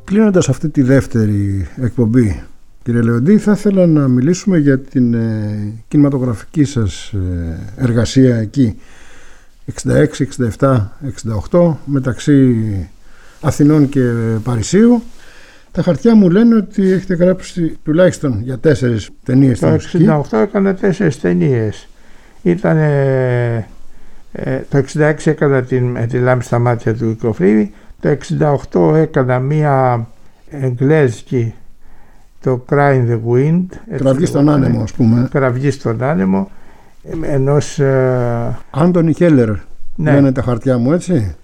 Κλείνοντας 0.03 0.49
αυτή 0.49 0.69
τη 0.69 0.81
δεύτερη 0.81 1.67
εκπομπή 1.81 2.41
Κύριε 2.87 3.01
Λεοντή, 3.01 3.37
θα 3.37 3.51
ήθελα 3.51 3.87
να 3.87 4.07
μιλήσουμε 4.07 4.57
για 4.57 4.79
την 4.79 5.13
ε, 5.13 5.73
κινηματογραφική 5.87 6.63
σας 6.63 7.13
ε, 7.13 7.59
εργασία 7.75 8.35
εκεί. 8.35 8.79
66, 9.83 10.05
67, 10.59 10.87
68 11.51 11.75
μεταξύ 11.85 12.89
Αθηνών 13.41 13.89
και 13.89 14.11
Παρισίου. 14.43 15.03
Τα 15.71 15.81
χαρτιά 15.81 16.15
μου 16.15 16.29
λένε 16.29 16.55
ότι 16.55 16.91
έχετε 16.91 17.15
γράψει 17.15 17.77
τουλάχιστον 17.83 18.41
για 18.43 18.57
τέσσερις 18.57 19.09
ταινίες 19.23 19.59
Το 19.59 19.77
68 20.31 20.37
έκανα 20.37 20.75
τέσσερις 20.75 21.19
ταινίες. 21.19 21.87
Ήταν 22.41 22.77
ε, 22.77 23.67
το 24.69 24.83
66 24.93 25.13
έκανα 25.23 25.61
την, 25.61 26.07
τη 26.07 26.19
λάμπη 26.19 26.43
στα 26.43 26.59
μάτια 26.59 26.95
του 26.95 27.09
Οικοφρύβη 27.09 27.73
το 27.99 28.17
68 28.71 28.95
έκανα 28.95 29.39
μία 29.39 30.07
εγγλέζικη 30.49 31.53
το 32.41 32.65
Cry 32.69 32.93
in 32.93 33.09
the 33.09 33.19
Wind. 33.31 33.65
Κραυγή 33.97 34.25
στον 34.25 34.49
άνεμο 34.49 34.81
ας 34.81 34.91
πούμε. 34.91 35.27
Κραυγή 35.31 35.71
στον 35.71 36.03
άνεμο 36.03 36.51
ενός... 37.21 37.79
Άντωνι 38.69 39.13
Χέλλερ 39.13 39.49
ναι. 39.95 40.11
λένε 40.11 40.31
τα 40.31 40.41
χαρτιά 40.41 40.77
μου 40.77 40.91
έτσι. 40.91 41.35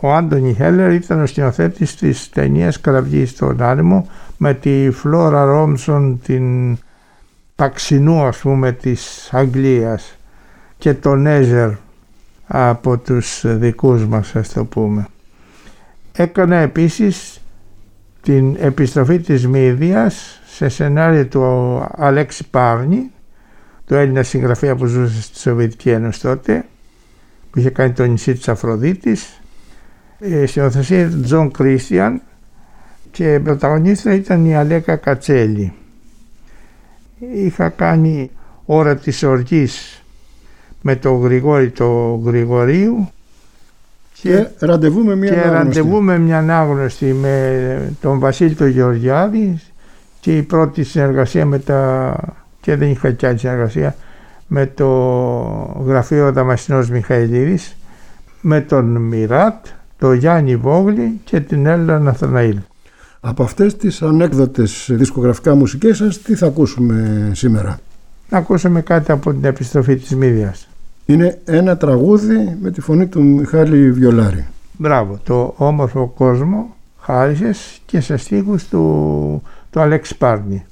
Ο 0.00 0.12
Άντωνι 0.14 0.54
Χέλλερ 0.54 0.92
ήταν 0.92 1.22
ο 1.22 1.26
σκηνοθέτης 1.26 1.96
της 1.96 2.28
ταινίας 2.28 2.80
Κραυγή 2.80 3.26
στον 3.26 3.62
άνεμο 3.62 4.08
με 4.36 4.54
τη 4.54 4.90
Φλόρα 4.90 5.44
Ρόμσον 5.44 6.20
την 6.24 6.78
Παξινού 7.56 8.22
ας 8.22 8.38
πούμε 8.38 8.72
της 8.72 9.28
Αγγλίας 9.32 10.16
και 10.78 10.94
τον 10.94 11.26
Έζερ 11.26 11.70
από 12.46 12.98
τους 12.98 13.42
δικούς 13.44 14.06
μας 14.06 14.36
ας 14.36 14.52
το 14.52 14.64
πούμε. 14.64 15.06
Έκανα 16.12 16.56
επίσης 16.56 17.40
την 18.22 18.56
επιστροφή 18.60 19.18
της 19.18 19.46
Μύδιας 19.46 20.40
σε 20.46 20.68
σενάριο 20.68 21.26
του 21.26 21.42
Αλέξη 21.96 22.50
Παύνη, 22.50 23.10
το 23.88 23.94
Έλληνα 23.96 24.22
συγγραφέα 24.22 24.76
που 24.76 24.86
ζούσε 24.86 25.22
στη 25.22 25.38
Σοβιετική 25.38 25.90
Ένωση 25.90 26.20
τότε, 26.20 26.64
που 27.50 27.58
είχε 27.58 27.70
κάνει 27.70 27.92
το 27.92 28.04
νησί 28.04 28.34
της 28.34 28.48
Αφροδίτης, 28.48 29.40
ε, 30.18 30.60
οθεσία 30.60 31.10
Τζον 31.22 31.50
Κρίστιαν 31.50 32.22
και 33.10 33.40
πρωταγωνίστρια 33.44 34.14
ήταν 34.14 34.44
η 34.46 34.56
Αλέκα 34.56 34.96
Κατσέλη. 34.96 35.72
Είχα 37.34 37.68
κάνει 37.68 38.30
ώρα 38.64 38.96
της 38.96 39.22
οργής 39.22 40.02
με 40.82 40.96
τον 40.96 41.20
Γρηγόρη 41.20 41.70
το 41.70 42.20
Γρηγορίου 42.24 43.08
και, 44.22 44.46
ραντεβού 44.58 45.04
με 45.04 45.16
μια 45.16 45.30
και 45.32 45.40
ανάγνωστη. 45.40 45.78
ραντεβού 45.80 46.02
με 46.02 46.18
μια 46.18 46.38
ανάγνωστη 46.38 47.12
με 47.12 47.92
τον 48.00 48.18
Βασίλη 48.18 48.54
τον 48.54 48.68
Γεωργιάδη 48.68 49.60
και 50.20 50.36
η 50.36 50.42
πρώτη 50.42 50.84
συνεργασία 50.84 51.46
με 51.46 51.58
τα 51.58 52.14
και 52.68 52.76
δεν 52.76 52.90
είχα 52.90 53.10
κι 53.10 53.26
άλλη 53.26 53.38
συνεργασία 53.38 53.96
με 54.46 54.66
το 54.66 54.86
γραφείο 55.86 56.32
Δαμασινός 56.32 56.90
Μιχαηλίδης 56.90 57.76
με 58.40 58.60
τον 58.60 58.96
Μιράτ, 58.96 59.66
τον 59.98 60.14
Γιάννη 60.14 60.56
Βόγλη 60.56 61.20
και 61.24 61.40
την 61.40 61.66
Έλληνα 61.66 61.98
Ναθαναήλ. 61.98 62.58
Από 63.20 63.42
αυτές 63.42 63.76
τις 63.76 64.02
ανέκδοτες 64.02 64.88
δισκογραφικά 64.90 65.54
μουσικές 65.54 65.96
σας 65.96 66.22
τι 66.22 66.34
θα 66.34 66.46
ακούσουμε 66.46 67.30
σήμερα; 67.34 67.78
Να 68.30 68.38
ακούσουμε 68.38 68.80
κάτι 68.80 69.12
από 69.12 69.32
την 69.32 69.44
επιστροφή 69.44 69.96
της 69.96 70.16
Μύδιας. 70.16 70.68
Είναι 71.06 71.38
ένα 71.44 71.76
τραγούδι 71.76 72.56
με 72.62 72.70
τη 72.70 72.80
φωνή 72.80 73.06
του 73.06 73.22
Μιχάλη 73.22 73.92
Βιολάρη. 73.92 74.46
Μπράβο, 74.72 75.20
το 75.24 75.54
όμορφο 75.56 76.06
κόσμο 76.16 76.76
χάρισες 77.00 77.80
και 77.86 78.00
σε 78.00 78.16
στίχους 78.16 78.68
του, 78.68 79.42
του 79.70 79.80
Αλέξη 79.80 80.16
Πάρνη. 80.16 80.64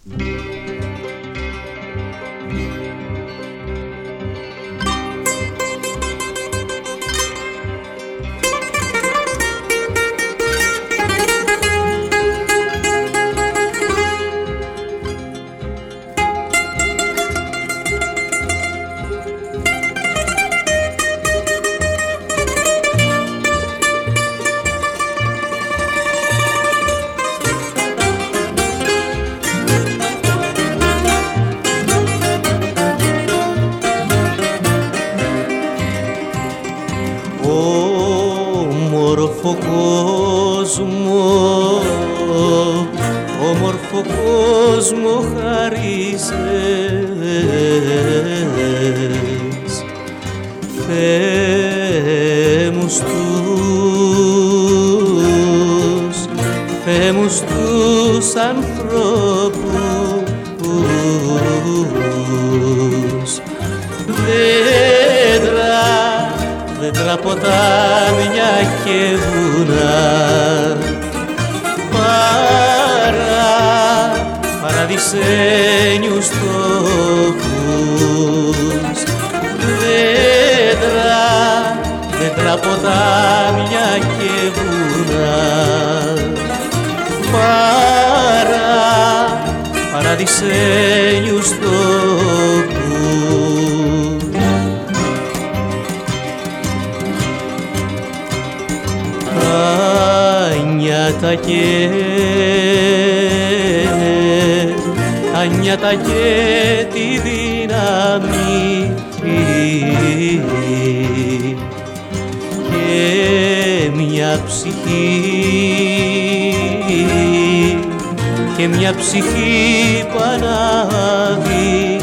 ψυχή 118.98 120.04
παράδει 120.14 121.96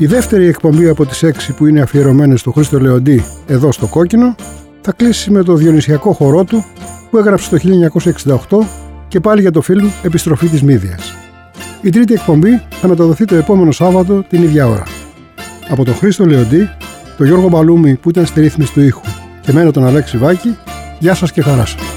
Η 0.00 0.06
δεύτερη 0.06 0.46
εκπομπή 0.46 0.88
από 0.88 1.06
τις 1.06 1.22
έξι 1.22 1.52
που 1.52 1.66
είναι 1.66 1.80
αφιερωμένες 1.80 2.40
στο 2.40 2.52
Χρήστο 2.52 2.80
Λεοντή 2.80 3.24
εδώ 3.46 3.72
στο 3.72 3.86
Κόκκινο 3.86 4.34
θα 4.80 4.92
κλείσει 4.92 5.30
με 5.30 5.42
το 5.42 5.54
διονυσιακό 5.54 6.12
χωρό 6.12 6.44
του 6.44 6.64
που 7.10 7.18
έγραψε 7.18 7.50
το 7.50 7.58
1968 8.48 8.66
και 9.08 9.20
πάλι 9.20 9.40
για 9.40 9.50
το 9.50 9.60
φιλμ 9.60 9.88
«Επιστροφή 10.02 10.46
της 10.46 10.62
Μύδιας». 10.62 11.14
Η 11.82 11.90
τρίτη 11.90 12.12
εκπομπή 12.14 12.62
θα 12.70 12.88
μεταδοθεί 12.88 13.24
το 13.24 13.34
επόμενο 13.34 13.72
Σάββατο 13.72 14.22
την 14.28 14.42
ίδια 14.42 14.66
ώρα. 14.66 14.82
Από 15.68 15.84
τον 15.84 15.94
Χρήστο 15.94 16.24
Λεοντή, 16.24 16.70
τον 17.16 17.26
Γιώργο 17.26 17.48
Μπαλούμη 17.48 17.94
που 17.94 18.10
ήταν 18.10 18.26
στη 18.26 18.40
ρύθμιση 18.40 18.72
του 18.72 18.80
ήχου 18.80 19.02
και 19.40 19.52
μένα 19.52 19.70
τον 19.72 19.86
Αλέξη 19.86 20.18
Βάκη, 20.18 20.56
γεια 20.98 21.14
σας 21.14 21.32
και 21.32 21.42
χαρά 21.42 21.66
σας. 21.66 21.87